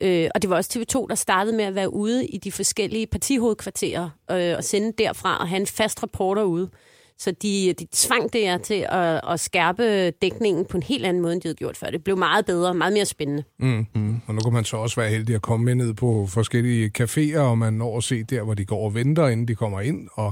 [0.00, 3.06] Øh, og det var også TV2, der startede med at være ude i de forskellige
[3.06, 6.70] partihovedkvarterer øh, og sende derfra og have en fast reporter ude.
[7.18, 11.32] Så de, de tvang DR til at, at skærpe dækningen på en helt anden måde,
[11.32, 11.90] end de havde gjort før.
[11.90, 13.44] Det blev meget bedre, meget mere spændende.
[13.58, 13.86] Mm.
[13.94, 14.20] Mm.
[14.26, 17.38] Og nu kan man så også være heldig at komme med ned på forskellige caféer,
[17.38, 20.08] og man når at se der, hvor de går og venter, inden de kommer ind.
[20.12, 20.26] Og,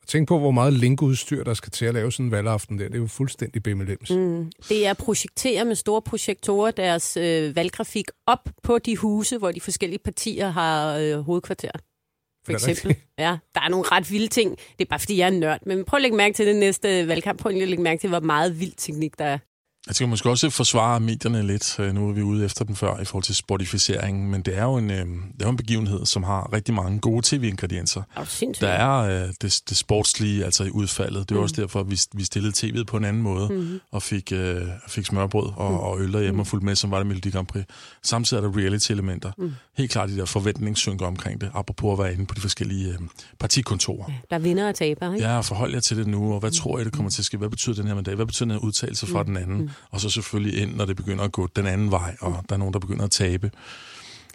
[0.00, 2.84] og tænk på, hvor meget linkudstyr, der skal til at lave sådan en valgaften der.
[2.84, 4.10] Det er jo fuldstændig bimmelems.
[4.10, 4.50] Mm.
[4.68, 9.52] Det er at projektere med store projektorer deres øh, valggrafik op på de huse, hvor
[9.52, 11.70] de forskellige partier har øh, hovedkvarter.
[12.46, 12.96] For eksempel.
[13.18, 14.58] Ja, der er nogle ret vilde ting.
[14.78, 15.58] Det er bare, fordi jeg er en nørd.
[15.66, 17.40] Men prøv at lægge mærke til det næste valgkamp.
[17.40, 19.38] Prøv at lægge mærke til, hvor meget vild teknik der er.
[19.86, 21.76] Jeg skal måske også forsvare medierne lidt.
[21.78, 24.62] Øh, Nu er vi ude efter den før i forhold til sportificeringen, men det er
[24.64, 25.06] jo en, øh,
[25.38, 28.02] det er en begivenhed, som har rigtig mange gode tv-ingredienser.
[28.16, 28.24] Er?
[28.60, 31.28] Der er øh, det, det sportslige, altså i udfaldet.
[31.28, 31.42] Det er mm.
[31.42, 33.80] også derfor, at vi, vi stillede tv'et på en anden måde, Mhm.
[33.92, 35.76] og fik, øh, fik smørbrød og, Mm.
[35.78, 37.64] og øl derhjemme og fulgte med, som var det Melodi Grand Prix.
[38.02, 39.32] Samtidig er der reality-elementer.
[39.38, 39.52] Mm.
[39.76, 42.98] Helt klart de der forventningssynker omkring det, apropos at være inde på de forskellige øh,
[43.38, 44.10] partikontorer.
[44.30, 45.26] Der er vinder og taber, ikke?
[45.28, 47.36] Ja, forhold jer til det nu, og hvad tror jeg, det kommer til at ske?
[47.36, 48.14] Hvad betyder den her mandat?
[48.14, 49.26] Hvad betyder den her udtalelse fra Mm.
[49.26, 49.58] den anden?
[49.60, 49.69] Mm.
[49.90, 52.58] Og så selvfølgelig ind, når det begynder at gå den anden vej, og der er
[52.58, 53.50] nogen, der begynder at tabe.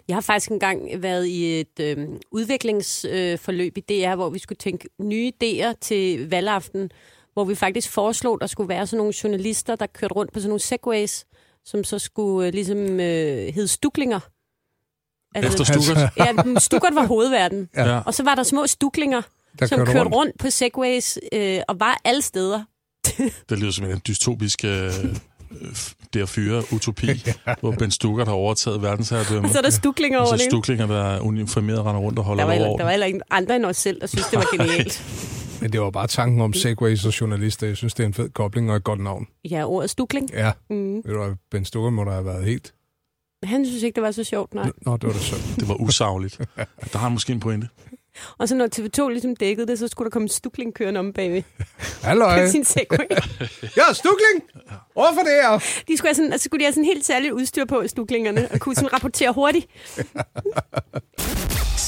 [0.08, 4.56] Jeg har faktisk engang været i et øh, udviklingsforløb øh, i DR, hvor vi skulle
[4.56, 6.90] tænke nye idéer til valgaften,
[7.32, 10.48] hvor vi faktisk foreslog, der skulle være sådan nogle journalister, der kørte rundt på sådan
[10.48, 11.24] nogle segways,
[11.64, 14.20] som så skulle øh, ligesom øh, hedde stuklinger.
[15.36, 15.98] Efter Stuckert?
[16.16, 17.68] Ja, Stuckert var hovedverden.
[17.76, 17.98] Ja.
[17.98, 19.22] Og så var der små stuklinger,
[19.58, 20.14] Der som kørte kørte rundt.
[20.14, 20.38] rundt.
[20.38, 22.64] på segways øh, og var alle steder.
[23.48, 24.90] Det lyder som en dystopisk øh,
[26.14, 27.06] der fyre utopi,
[27.46, 27.54] ja.
[27.60, 29.48] hvor Ben Stuckert har overtaget verdensherredømme.
[29.48, 30.50] Så er der stuklinger Og over så det.
[30.50, 32.76] stuklinger, der er uniformeret render rundt og holder Der var, heller, over.
[32.76, 35.04] der var heller ikke andre end os selv, der synes det var genialt.
[35.60, 37.66] Men det var bare tanken om segways og journalister.
[37.66, 39.26] Jeg synes, det er en fed kobling og et godt navn.
[39.50, 40.30] Ja, ordet stukling.
[40.32, 40.52] Ja.
[40.70, 40.94] Mm.
[40.94, 42.72] Ved du hvad, Ben Stucker må der have været helt...
[43.44, 44.70] Han synes ikke, det var så sjovt, nej.
[44.82, 45.36] Nå, det var det så.
[45.60, 46.38] Det var usagligt.
[46.56, 47.68] Der har han måske en pointe.
[48.38, 51.12] Og så når TV2 ligesom dækkede det, så skulle der komme en stukling kørende om
[51.12, 51.42] bagved.
[52.02, 52.44] Halløj.
[52.44, 53.06] På sin segway.
[53.76, 54.42] Ja, stukling!
[54.92, 55.58] Hvorfor det her?
[55.88, 58.60] De skulle have sådan, altså, skulle de have sådan helt særligt udstyr på, stuklingerne, og
[58.60, 59.66] kunne sådan rapportere hurtigt.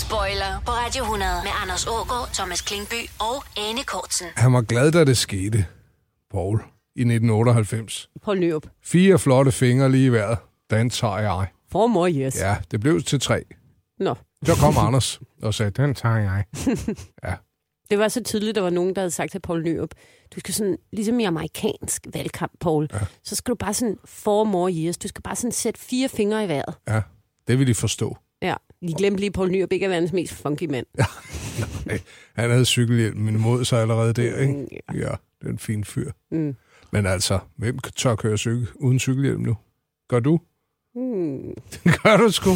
[0.02, 4.26] Spoiler på Radio 100 med Anders Ågaard, Thomas Klingby og Anne Kortsen.
[4.36, 5.66] Han var glad, da det skete,
[6.30, 6.58] Paul,
[6.96, 8.08] i 1998.
[8.22, 8.66] Poul Nyrup.
[8.84, 10.38] Fire flotte fingre lige i vejret.
[10.70, 11.46] Den tager jeg.
[11.72, 12.36] For more yes.
[12.40, 13.44] Ja, det blev til tre.
[13.98, 14.14] Nå.
[14.45, 16.45] Så kom Anders og sagde, den tager jeg.
[17.24, 17.34] Ja.
[17.91, 19.91] Det var så tydeligt, der var nogen, der havde sagt til Poul Nyrup,
[20.34, 22.99] du skal sådan, ligesom i amerikansk valgkamp, Paul, ja.
[23.24, 26.45] så skal du bare sådan, for more years, du skal bare sådan sætte fire fingre
[26.45, 26.74] i vejret.
[26.89, 27.03] Ja,
[27.49, 28.16] det vil de forstå.
[28.43, 28.55] Ja.
[28.89, 30.86] De glemte lige Poul Nyrup ikke være verdens mest funky mand.
[31.86, 32.01] Nej,
[32.34, 34.66] han havde cykelhjelmen imod sig allerede der, ikke?
[34.95, 35.11] Ja,
[35.41, 36.12] det er en fin fyr.
[36.30, 36.57] Mm.
[36.93, 39.57] Men altså, hvem tør køre cykel uden cykelhjelm nu?
[40.09, 40.41] Gør du?
[40.99, 41.55] Hmm.
[42.03, 42.51] Gør du sgu?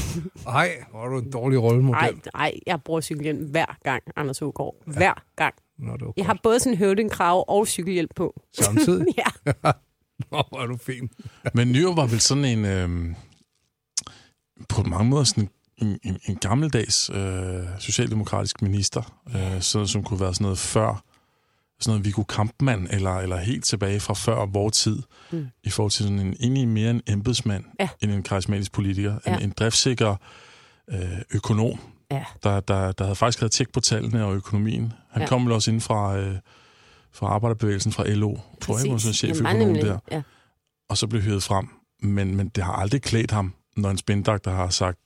[0.44, 2.00] Nej, hvor er du en dårlig rollemodel.
[2.00, 4.74] Nej, nej, jeg bruger cykelhjelm hver gang, Anders Hågaard.
[4.86, 5.54] Hver gang.
[5.78, 8.40] Nå, det var Jeg har både sådan en høvdingkrav og cykelhjelm på.
[8.60, 9.06] Samtidig?
[9.18, 9.52] ja.
[10.32, 11.10] Nå, hvor er du fin.
[11.54, 13.14] Men Nyrup var vel sådan en, øh,
[14.68, 20.20] på mange måder sådan en, en, en gammeldags øh, socialdemokratisk minister, øh, sådan, som kunne
[20.20, 21.04] være sådan noget før,
[21.82, 25.02] sådan noget Viggo Kampmann, eller, eller helt tilbage fra før vores tid,
[25.32, 25.46] Mm.
[25.64, 27.88] i forhold til sådan en, egentlig mere en embedsmand, Ja.
[28.00, 29.36] end en karismatisk politiker, Ja.
[29.36, 30.16] en, en driftsikker
[30.90, 31.78] øh, økonom,
[32.10, 32.24] Ja.
[32.42, 34.92] der, der, der havde faktisk havde tjek på tallene og økonomien.
[35.10, 35.28] Han Ja.
[35.28, 36.36] kom vel også ind fra, øh,
[37.12, 40.22] fra arbejderbevægelsen fra LO, tror jeg, var sådan cheføkonom der Ja.
[40.88, 41.68] og så blev hyret frem.
[42.02, 44.98] Men, men det har aldrig klædt ham, når en spindoktor har sagt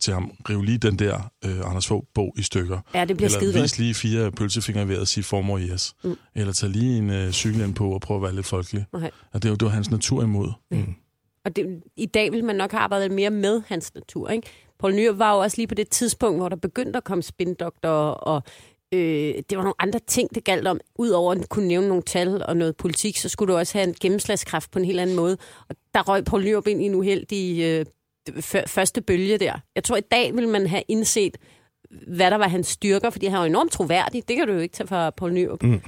[0.00, 2.78] til ham, riv lige den der øh, Anders Fogh bog i stykker.
[2.94, 5.94] Ja, det bliver Eller vis lige fire pølsefingre i vejret og sige formor yes.
[6.04, 6.10] Mm.
[6.10, 6.16] Mm.
[6.34, 8.84] Eller tag lige en øh, cykelhjelm på og prøve at være lidt folkelig.
[8.92, 9.10] Okay.
[9.32, 10.52] Og det var, det var hans natur imod.
[10.70, 10.94] Mm.
[11.44, 14.28] Og det, i dag vil man nok have arbejdet mere med hans natur.
[14.28, 14.48] Ikke?
[14.78, 18.10] Paul Nyrup var jo også lige på det tidspunkt, hvor der begyndte at komme spindoktorer,
[18.10, 18.42] og
[18.92, 20.80] øh, det var nogle andre ting, det galt om.
[20.98, 23.94] Udover at kunne nævne nogle tal og noget politik, så skulle du også have en
[24.00, 25.36] gennemslagskraft på en helt anden måde.
[25.68, 27.86] Og der røg Paul Nyrup ind i en uheldig øh,
[28.66, 29.52] første bølge der.
[29.74, 31.36] Jeg tror, i dag vil man have indset,
[32.06, 34.28] hvad der var hans styrker, fordi han var enormt troværdig.
[34.28, 35.62] Det kan du jo ikke tage fra Paul Nyrup.
[35.62, 35.80] Mm.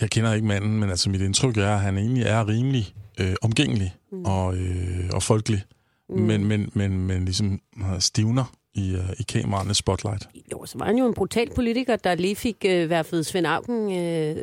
[0.00, 3.34] Jeg kender ikke manden, men altså mit indtryk er, at han egentlig er rimelig øh,
[3.42, 4.24] omgængelig mm.
[4.24, 5.62] og, øh, og folkelig.
[6.08, 6.20] Mm.
[6.20, 7.60] Men, men, men, men ligesom
[7.98, 10.28] stivner i, øh, i kameraernes spotlight.
[10.52, 13.92] Jo, så var han jo en brutal politiker, der lige fik øh, hvert Svend Auken
[13.98, 14.36] øh,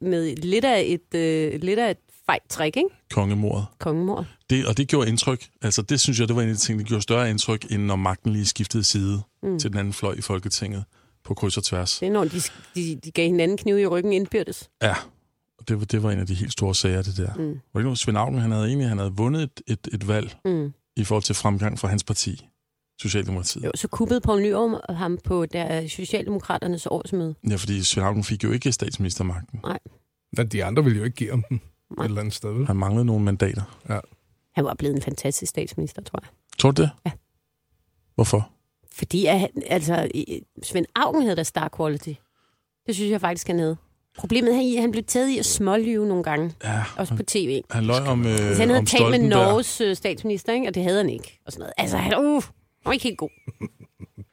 [0.00, 2.88] med lidt af et, øh, lidt af et fejt trick, ikke?
[3.10, 3.66] Kongemordet.
[3.78, 4.26] Kongemord.
[4.52, 5.48] Det, og det gjorde indtryk.
[5.62, 7.82] Altså, det synes jeg, det var en af de ting, der gjorde større indtryk, end
[7.82, 9.58] når magten lige skiftede side Mm.
[9.58, 10.84] til den anden fløj i Folketinget
[11.24, 11.98] på kryds og tværs.
[11.98, 12.40] Det er, når de,
[12.74, 14.70] de, de gav hinanden kniv i ryggen indbyrdes.
[14.82, 14.94] Ja,
[15.58, 17.34] og det var, det var en af de helt store sager, det der.
[17.34, 17.60] Mm.
[17.74, 20.36] Var det nu, Svend Auken, han havde egentlig han havde vundet et, et, et valg
[20.44, 20.72] Mm.
[20.96, 22.46] i forhold til fremgang for hans parti,
[23.00, 23.64] Socialdemokratiet.
[23.64, 27.34] Jo, så kuppede Poul Nyrup ham på der Socialdemokraternes årsmøde.
[27.50, 29.60] Ja, fordi Svend Auken fik jo ikke statsministermagten.
[29.64, 29.78] Nej.
[30.36, 31.56] Men de andre ville jo ikke give ham den
[32.00, 32.66] et eller andet sted.
[32.66, 33.62] Han manglede nogle mandater.
[33.88, 33.98] Ja.
[34.54, 36.28] Han var blevet en fantastisk statsminister, tror jeg.
[36.58, 36.90] Tror du det?
[37.06, 37.10] Ja.
[38.14, 38.50] Hvorfor?
[38.92, 40.08] Fordi at, altså,
[40.62, 42.12] Svend Augen havde da star quality.
[42.86, 43.76] Det synes jeg faktisk, han havde.
[44.18, 46.52] Problemet er, i, at han blev taget i at smålyve nogle gange.
[46.64, 47.62] Ja, Også på tv.
[47.70, 49.18] Han løj om, øh, Altså, han havde om talt med.
[49.18, 50.68] Norges øh, statsminister, ikke?
[50.68, 51.40] og det havde han ikke.
[51.46, 51.72] Og sådan noget.
[51.78, 52.52] Altså, han, uh, han
[52.84, 53.28] var ikke helt god.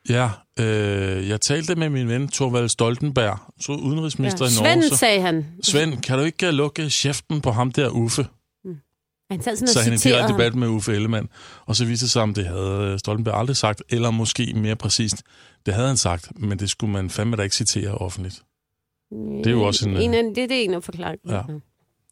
[0.10, 4.52] Ja, øh, jeg talte med min ven Torvald Stoltenberg, så udenrigsminister Ja.
[4.52, 4.82] i Norge.
[4.84, 5.46] Svend, sagde han.
[5.64, 8.28] Svend, kan du ikke øh, lukke kæften på ham der Uffe?
[9.32, 11.30] Han sad sådan Så han en direkte debat med Uffe Ellemann.
[11.66, 14.76] Og så viste det sig, om det havde øh, Stoltenberg aldrig sagt, eller måske mere
[14.76, 15.24] præcist,
[15.66, 18.44] det havde han sagt, men det skulle man fandme da ikke citere offentligt.
[19.12, 19.98] Det er jo også en...
[19.98, 21.38] en øh, af, det, det er en af forklaringerne.
[21.38, 21.44] Ja.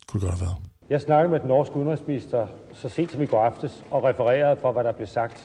[0.07, 0.55] Kunne det godt have været.
[0.89, 4.71] Jeg snakkede med den norske udenrigsminister så sent som i går aftes og refererede for,
[4.71, 5.43] hvad der blev sagt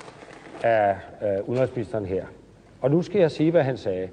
[0.63, 2.27] af øh, udenrigsministeren her.
[2.81, 4.09] Og nu skal jeg sige, hvad han sagde.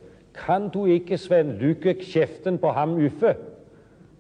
[0.48, 3.36] Kan du ikke, Svend, lykke kæften på ham, Yffe?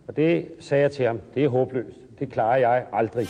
[0.07, 1.19] Og det sagde jeg til ham.
[1.35, 1.98] Det er håbløst.
[2.19, 3.27] Det klarer jeg aldrig.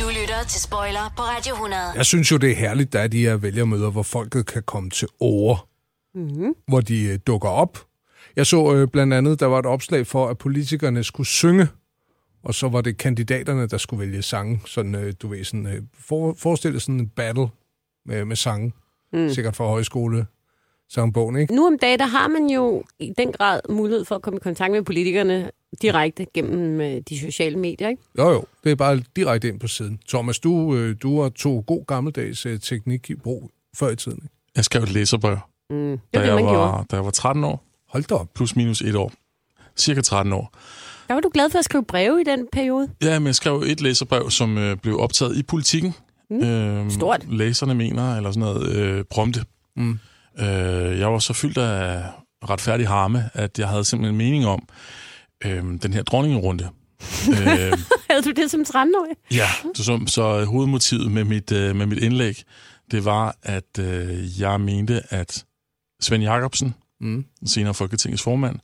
[0.00, 1.82] Du lytter til Spoiler på Radio 100.
[1.94, 4.90] Jeg synes jo, det er herligt, der er de her vælgermøder, hvor folket kan komme
[4.90, 5.68] til ord,
[6.14, 6.54] Mm-hmm.
[6.68, 7.78] hvor de øh, dukker op.
[8.36, 11.68] Jeg så øh, blandt andet, der var et opslag for, at politikerne skulle synge,
[12.44, 14.60] og så var det kandidaterne, der skulle vælge sange.
[14.66, 17.48] Sådan, øh, du ved, sådan, øh, for, forestil dig sådan en battle
[18.06, 18.72] med, med sange.
[19.12, 19.28] Mm.
[19.28, 20.26] Sikkert fra højskole
[20.90, 21.54] sangbogen, ikke?
[21.54, 24.40] Nu om dagen, der har man jo i den grad mulighed for at komme i
[24.40, 25.50] kontakt med politikerne
[25.82, 28.02] direkte gennem øh, de sociale medier, ikke?
[28.18, 28.44] Jo, jo.
[28.64, 29.98] Det er bare direkte ind på siden.
[30.08, 34.18] Thomas, du, øh, du har to god gammeldags øh, teknik i brug før i tiden.
[34.22, 34.34] Ikke?
[34.56, 35.38] Jeg skrev et læserbrev,
[35.70, 35.76] Mm.
[35.78, 36.84] Det da, var det, jeg man var, gjorde.
[36.90, 37.64] da jeg var 13 år.
[37.88, 38.28] Hold da op.
[38.34, 39.12] Plus minus et år.
[39.76, 40.52] Cirka 13 år.
[41.08, 42.88] Der var du glad for at skrive breve i den periode.
[43.02, 45.94] Ja, men jeg skrev et læserbrev, som øh, blev optaget i politikken.
[46.30, 46.44] Mm.
[46.44, 47.26] Øhm, Stort.
[47.32, 49.44] Læserne mener, eller sådan noget, øh, prompte.
[49.76, 49.98] Mm.
[50.38, 52.02] Øh, jeg var så fyldt af
[52.50, 54.68] retfærdig harme, at jeg havde simpelthen en mening om
[55.44, 56.64] øh, den her dronningerunde.
[57.30, 57.72] øh,
[58.10, 59.16] Havde du det som 13-årig?
[59.30, 62.42] ja, så, så, så hovedmotivet med mit, øh, med mit indlæg,
[62.90, 65.44] det var, at øh, jeg mente, at
[66.00, 67.24] Svend Jacobsen, Mm.
[67.46, 68.58] senere Folketingets formand,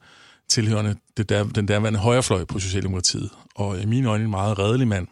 [0.48, 4.88] tilhørende det der, den derværende højrefløj på Socialdemokratiet, og i mine øjne en meget redelig
[4.88, 5.08] mand,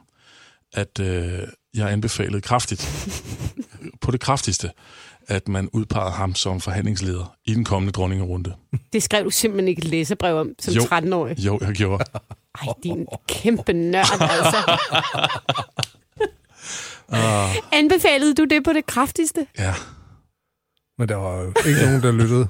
[0.72, 1.42] at øh,
[1.74, 2.88] jeg anbefalede kraftigt,
[4.02, 4.70] på det kraftigste,
[5.29, 8.55] at man udpegede ham som forhandlingsleder i den kommende dronningerunde.
[8.93, 10.81] Det skrev du simpelthen ikke et læsebrev om som Jo.
[10.83, 11.39] 13-årig.
[11.39, 12.05] Jo, jeg gjorde.
[12.62, 14.79] Ej, din kæmpe nørd, altså.
[17.09, 19.47] Uh, Anbefalede du det på det kraftigste?
[19.59, 19.74] ja.
[20.99, 22.49] Men der var jo ikke nogen, der lyttede.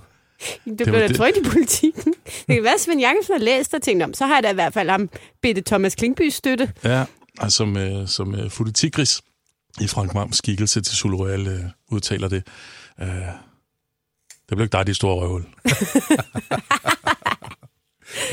[0.64, 2.14] Det, det blev da trygt i politikken.
[2.46, 4.50] Det kan være, at Svend Jakobsen har læst og tænkt om, så har jeg da
[4.50, 5.08] i hvert fald ham
[5.42, 6.72] bitte Thomas Klingby støtte.
[6.84, 7.04] Ja,
[7.38, 9.22] altså som, øh, som øh, politikris
[9.80, 11.60] i Frank Mams skikkelse til Sule Royal øh,
[11.90, 12.42] udtaler det.
[13.00, 13.08] Øh,
[14.48, 15.44] det blev ikke dig, de store røvhul.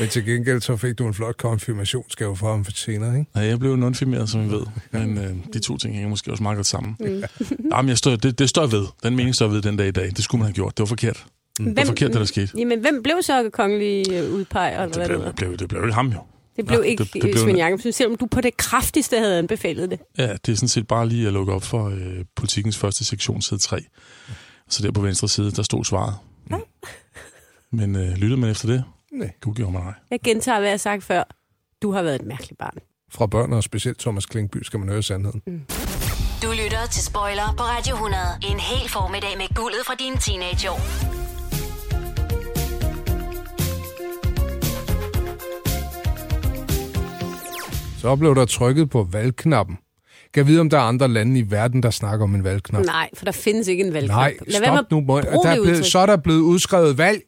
[0.00, 3.30] Men til gengæld så fik du en flot konfirmationsgave fra ham for senere, ikke?
[3.36, 4.62] Ja, jeg blev nonfirmeret, som I ved.
[4.90, 6.96] Men øh, de to ting hænger måske også meget godt sammen.
[7.00, 7.22] Mm.
[7.72, 8.86] Jamen, jeg står, det, det står jeg ved.
[9.02, 10.10] Den mening står jeg ved den dag i dag.
[10.16, 10.76] Det skulle man have gjort.
[10.76, 11.26] Det var forkert.
[11.58, 11.64] Mm.
[11.64, 12.58] Det var forkert, det der skete.
[12.58, 14.82] Jamen, hvem blev så kongelig udpeger?
[14.82, 16.18] Eller Det hvad blev, det, det, blev, det blev ikke ham jo.
[16.56, 19.38] Det blev Ja, ikke det- det blev- Svend Jakobsen, selvom du på det kraftigste havde
[19.38, 20.00] anbefalet det.
[20.18, 23.42] Ja, det er sådan set bare lige at lukke op for øh, politikens første sektion,
[23.42, 23.84] side 3.
[24.68, 26.14] Så der på venstre side, der stod svaret.
[26.50, 26.56] Mm.
[27.72, 28.84] Men øh, lyttede man efter det?
[29.12, 29.30] Nej.
[29.40, 29.94] Gud gjorde mig nej.
[30.10, 31.24] Jeg gentager, hvad jeg har sagt før.
[31.82, 32.78] Du har været et mærkeligt barn.
[33.12, 35.42] Fra børn og specielt Thomas Klingby skal man høre sandheden.
[35.46, 35.60] Mm.
[36.42, 38.22] Du lytter til Spoiler på Radio 100.
[38.50, 41.23] En hel formiddag med guldet fra dine teenageår.
[48.04, 49.78] Så blev der trykket på valgknappen.
[50.34, 52.84] Kan jeg vide, om der er andre lande i verden, der snakker om en valgknap?
[52.84, 54.18] Nej, for der findes ikke en valgkamp.
[54.18, 55.00] Nej, Lad være med stop at nu.
[55.00, 57.20] Må, bruge der det er blevet, så er der blevet udskrevet valg.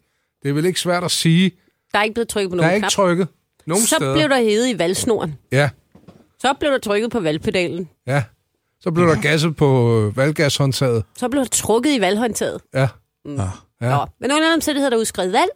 [0.42, 1.50] Det er vel ikke svært at sige.
[1.92, 2.90] Der er ikke blevet trykket på Der nogen er ikke knap.
[2.90, 3.28] trykket
[3.66, 4.14] nogen så steder.
[4.14, 5.34] blev der hævet i valgsnoren.
[5.52, 5.70] Ja,
[6.40, 7.88] Så blev der trykket på valgpedalen.
[8.06, 8.22] ja.
[8.80, 11.04] Så blev der gasset på øh, valggashåndtaget.
[11.16, 12.60] Så blev der trukket i valghåndtaget.
[12.74, 12.88] Ja,
[13.24, 13.34] Mm.
[13.36, 13.42] Ja.
[13.82, 15.50] ja, Nå, men under omstændigheder er der udskrevet valg,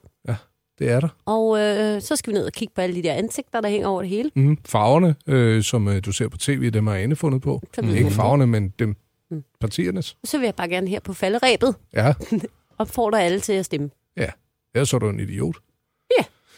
[0.80, 1.08] det er der.
[1.26, 3.88] og øh, så skal vi ned og kigge på alle de der ansigter, der hænger
[3.88, 4.30] over det hele.
[4.34, 7.62] Mm, farverne, øh, som øh, du ser på tv, dem har Anne fundet på.
[7.82, 8.96] Ved Ikke farverne, men dem
[9.32, 9.44] Mm.
[9.60, 10.16] partiernes.
[10.24, 12.12] Så vil jeg bare gerne her på falderæbet Ja,
[12.78, 13.90] opfordre alle til at stemme.
[14.16, 14.26] ja.
[14.74, 15.56] Ellers så er du en idiot.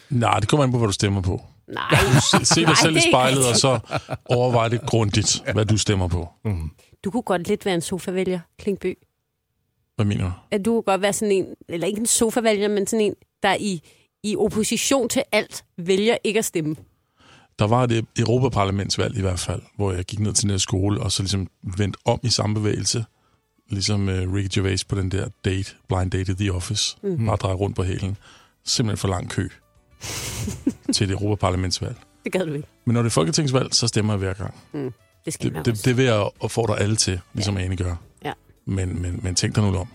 [0.09, 1.41] Nej, det kommer an på, hvad du stemmer på.
[1.67, 1.83] Nej,
[2.31, 3.79] Se, se dig Nej, selv i spejlet, og så
[4.25, 6.27] overvej det grundigt, hvad du stemmer på.
[6.45, 6.69] Mm.
[7.03, 8.97] du kunne godt lidt være en sofavælger, Klingby.
[9.95, 10.31] Hvad mener du?
[10.51, 13.55] At du kunne godt være sådan en, eller ikke en sofavælger, men sådan en, der
[13.59, 13.81] i,
[14.23, 16.75] i opposition til alt vælger ikke at stemme.
[17.59, 21.01] Der var et Europaparlamentsvalg i hvert fald, hvor jeg gik ned til den her skole,
[21.01, 21.47] og så ligesom
[21.77, 23.05] vendte om i samme bevægelse.
[23.69, 26.97] Ligesom uh, Ricky Gervais på den der date, blind date i The Office.
[27.03, 27.25] Mm.
[27.25, 28.17] Bare dreje rundt på hælen.
[28.65, 29.49] Simpelthen for lang kø
[30.93, 31.95] til et Europaparlamentsvalg.
[32.23, 32.67] Det gad du ikke.
[32.85, 34.55] Men når det er folketingsvalg, så stemmer jeg hver gang.
[34.73, 34.93] Mm.
[35.25, 37.63] Det skal Det, det, det vil jeg opfordre alle til, ligesom ja.
[37.63, 37.95] Ane gør.
[38.25, 38.33] Ja.
[38.65, 39.87] Men, men, men tænk dig nu om.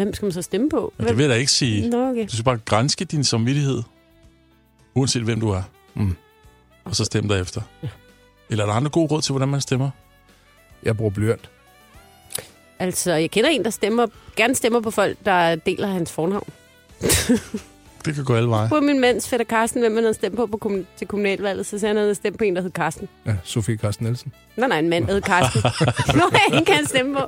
[0.00, 0.92] Hvem skal man så stemme på?
[0.96, 1.90] Men det vil jeg da ikke sige.
[1.90, 2.24] Nå, okay.
[2.26, 3.82] Du skal bare grænske din samvittighed,
[4.94, 5.62] uanset hvem du er.
[5.94, 6.16] Mm.
[6.84, 7.62] Og så stem derefter.
[7.82, 7.88] Ja.
[8.50, 9.90] Eller er der andre gode råd til, hvordan man stemmer?
[10.82, 11.50] Jeg bruger blyant.
[12.78, 16.48] Altså, jeg kender en, der stemmer, gerne stemmer på folk, der deler hans fornavn.
[18.04, 18.68] Det kan gå alle veje.
[18.68, 21.78] På min mands fætter Karsten, hvem han havde stemt på, på kommun- til kommunalvalget, så
[21.78, 23.08] sagde han, at han havde stemt på en, der hed Karsten.
[23.26, 24.32] Ja, Sofie Carsten Nielsen.
[24.56, 25.62] Nej, nej, en mand, der hed Karsten.
[26.18, 26.22] Nå,
[26.58, 27.20] en kan han stemme på.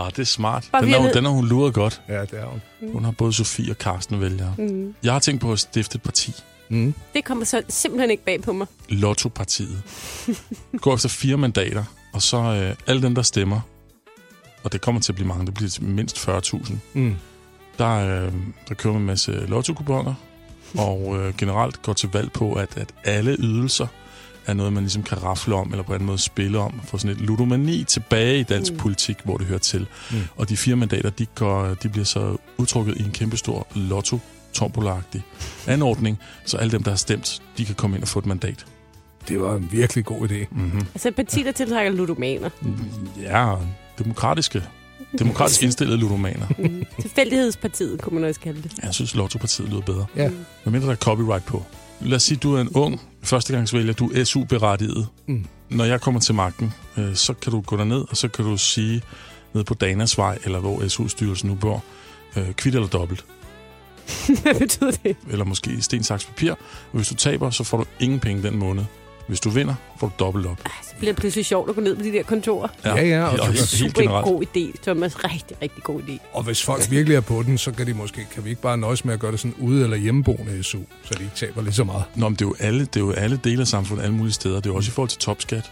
[0.00, 0.68] Ah, det er smart.
[0.72, 2.00] Bare Den har, er hun- den har hun luret godt.
[2.08, 2.60] Ja, det er hun.
[2.92, 4.54] Hun har både Sofie og Karsten vælgere.
[4.58, 4.94] Mm.
[5.02, 6.34] Jeg har tænkt på at stifte et parti.
[6.68, 6.94] Mm.
[7.14, 8.66] Det kommer så simpelthen ikke bag på mig.
[8.88, 9.82] Lotto-partiet.
[10.80, 13.60] Gå efter fire mandater, og så øh, alle dem, der stemmer,
[14.64, 17.14] og det kommer til at blive mange, det bliver til mindst 40.000, Mm.
[17.82, 18.32] Der, øh,
[18.68, 19.74] der kører man en masse lotto
[20.78, 23.86] og øh, generelt går til valg på, at, at alle ydelser
[24.46, 26.98] er noget, man ligesom kan rafle om, eller på en anden måde spille om, få
[26.98, 28.76] sådan et ludomani tilbage i dansk Mm.
[28.76, 28.80] mm.
[28.80, 29.86] politik, hvor det hører til.
[30.10, 30.16] Mm.
[30.36, 34.18] Og de fire mandater, de, går, de bliver så udtrukket i en kæmpestor lotto
[34.52, 35.22] tombolagtig
[35.66, 38.66] anordning, så alle dem, der har stemt, de kan komme ind og få et mandat.
[39.28, 40.46] Det var en virkelig god idé.
[40.50, 40.80] Mm-hmm.
[40.94, 42.50] Altså et parti, der tiltrækker ludomaner.
[43.20, 43.54] Ja,
[43.98, 44.62] demokratiske,
[45.18, 46.46] demokratisk indstillede ludomaner.
[46.58, 46.84] Mm.
[47.00, 48.72] Tilfældighedspartiet, kunne man også kalde det.
[48.82, 50.06] Jeg synes, Lotto-partiet lyder bedre.
[50.16, 50.30] Ja.
[50.62, 51.64] Hvad mindre der er copyright på.
[52.00, 55.06] Lad os sige, du er en ung førstegangsvælger, du er SU-berettiget.
[55.26, 55.46] Mm.
[55.68, 58.56] Når jeg kommer til magten, øh, så kan du gå derned, og så kan du
[58.56, 59.02] sige
[59.54, 61.84] ned på Danas vej, eller hvor SU-styrelsen nu bor,
[62.36, 63.24] øh, kvitt eller dobbelt.
[64.42, 65.16] Hvad betyder det?
[65.30, 66.50] Eller måske sten, saks, papir.
[66.52, 66.58] Og
[66.92, 68.84] hvis du taber, så får du ingen penge den måned.
[69.28, 70.58] Hvis du vinder, får du dobbelt op.
[70.82, 72.68] Så bliver det pludselig sjovt at gå ned på de der kontorer.
[72.84, 74.24] Ja, ja, og helt, helt Super generelt.
[74.26, 75.24] god idé, Thomas.
[75.24, 76.18] Rigtig, rigtig god idé.
[76.32, 78.78] Og hvis folk virkelig er på den, så kan de måske, kan vi ikke bare
[78.78, 81.74] nøjes med at gøre det sådan ude- eller hjemmeboende SU, så de ikke taber lige
[81.74, 82.04] så meget.
[82.14, 84.32] Nå, men det er jo alle, det er jo alle dele af samfundet, alle mulige
[84.34, 84.54] steder.
[84.56, 85.70] Det er jo også i forhold til topskat.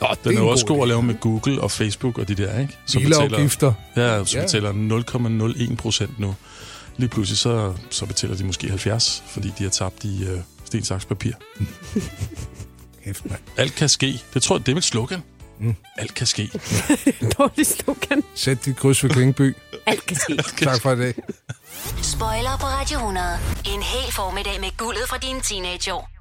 [0.00, 0.88] Nå, Den er en jo også god god at idé.
[0.88, 2.76] lave med Google og Facebook og de der, ikke?
[2.92, 3.72] Bilafgifter.
[3.96, 4.42] ja, så Ja.
[4.44, 4.72] betaler
[5.70, 6.34] 0,01 procent nu.
[6.96, 10.84] Lige pludselig så, så betaler de måske 70, fordi de har tabt i øh, sten,
[10.84, 11.32] saks, papir.
[13.04, 13.40] Kæft, mand.
[13.56, 14.22] Alt kan ske.
[14.34, 15.22] Det tror jeg, det er mit slogan.
[15.60, 15.76] Mm.
[15.98, 16.50] Alt kan ske.
[17.38, 18.22] Dårlig slogan.
[18.34, 19.56] Sæt dit kryds ved Klingby.
[19.86, 20.64] Alt kan ske.
[20.64, 21.14] tak for i dag.
[22.02, 23.26] Spoiler på Radio 100.
[23.66, 26.13] En hel formiddag med guldet fra dine teenageår.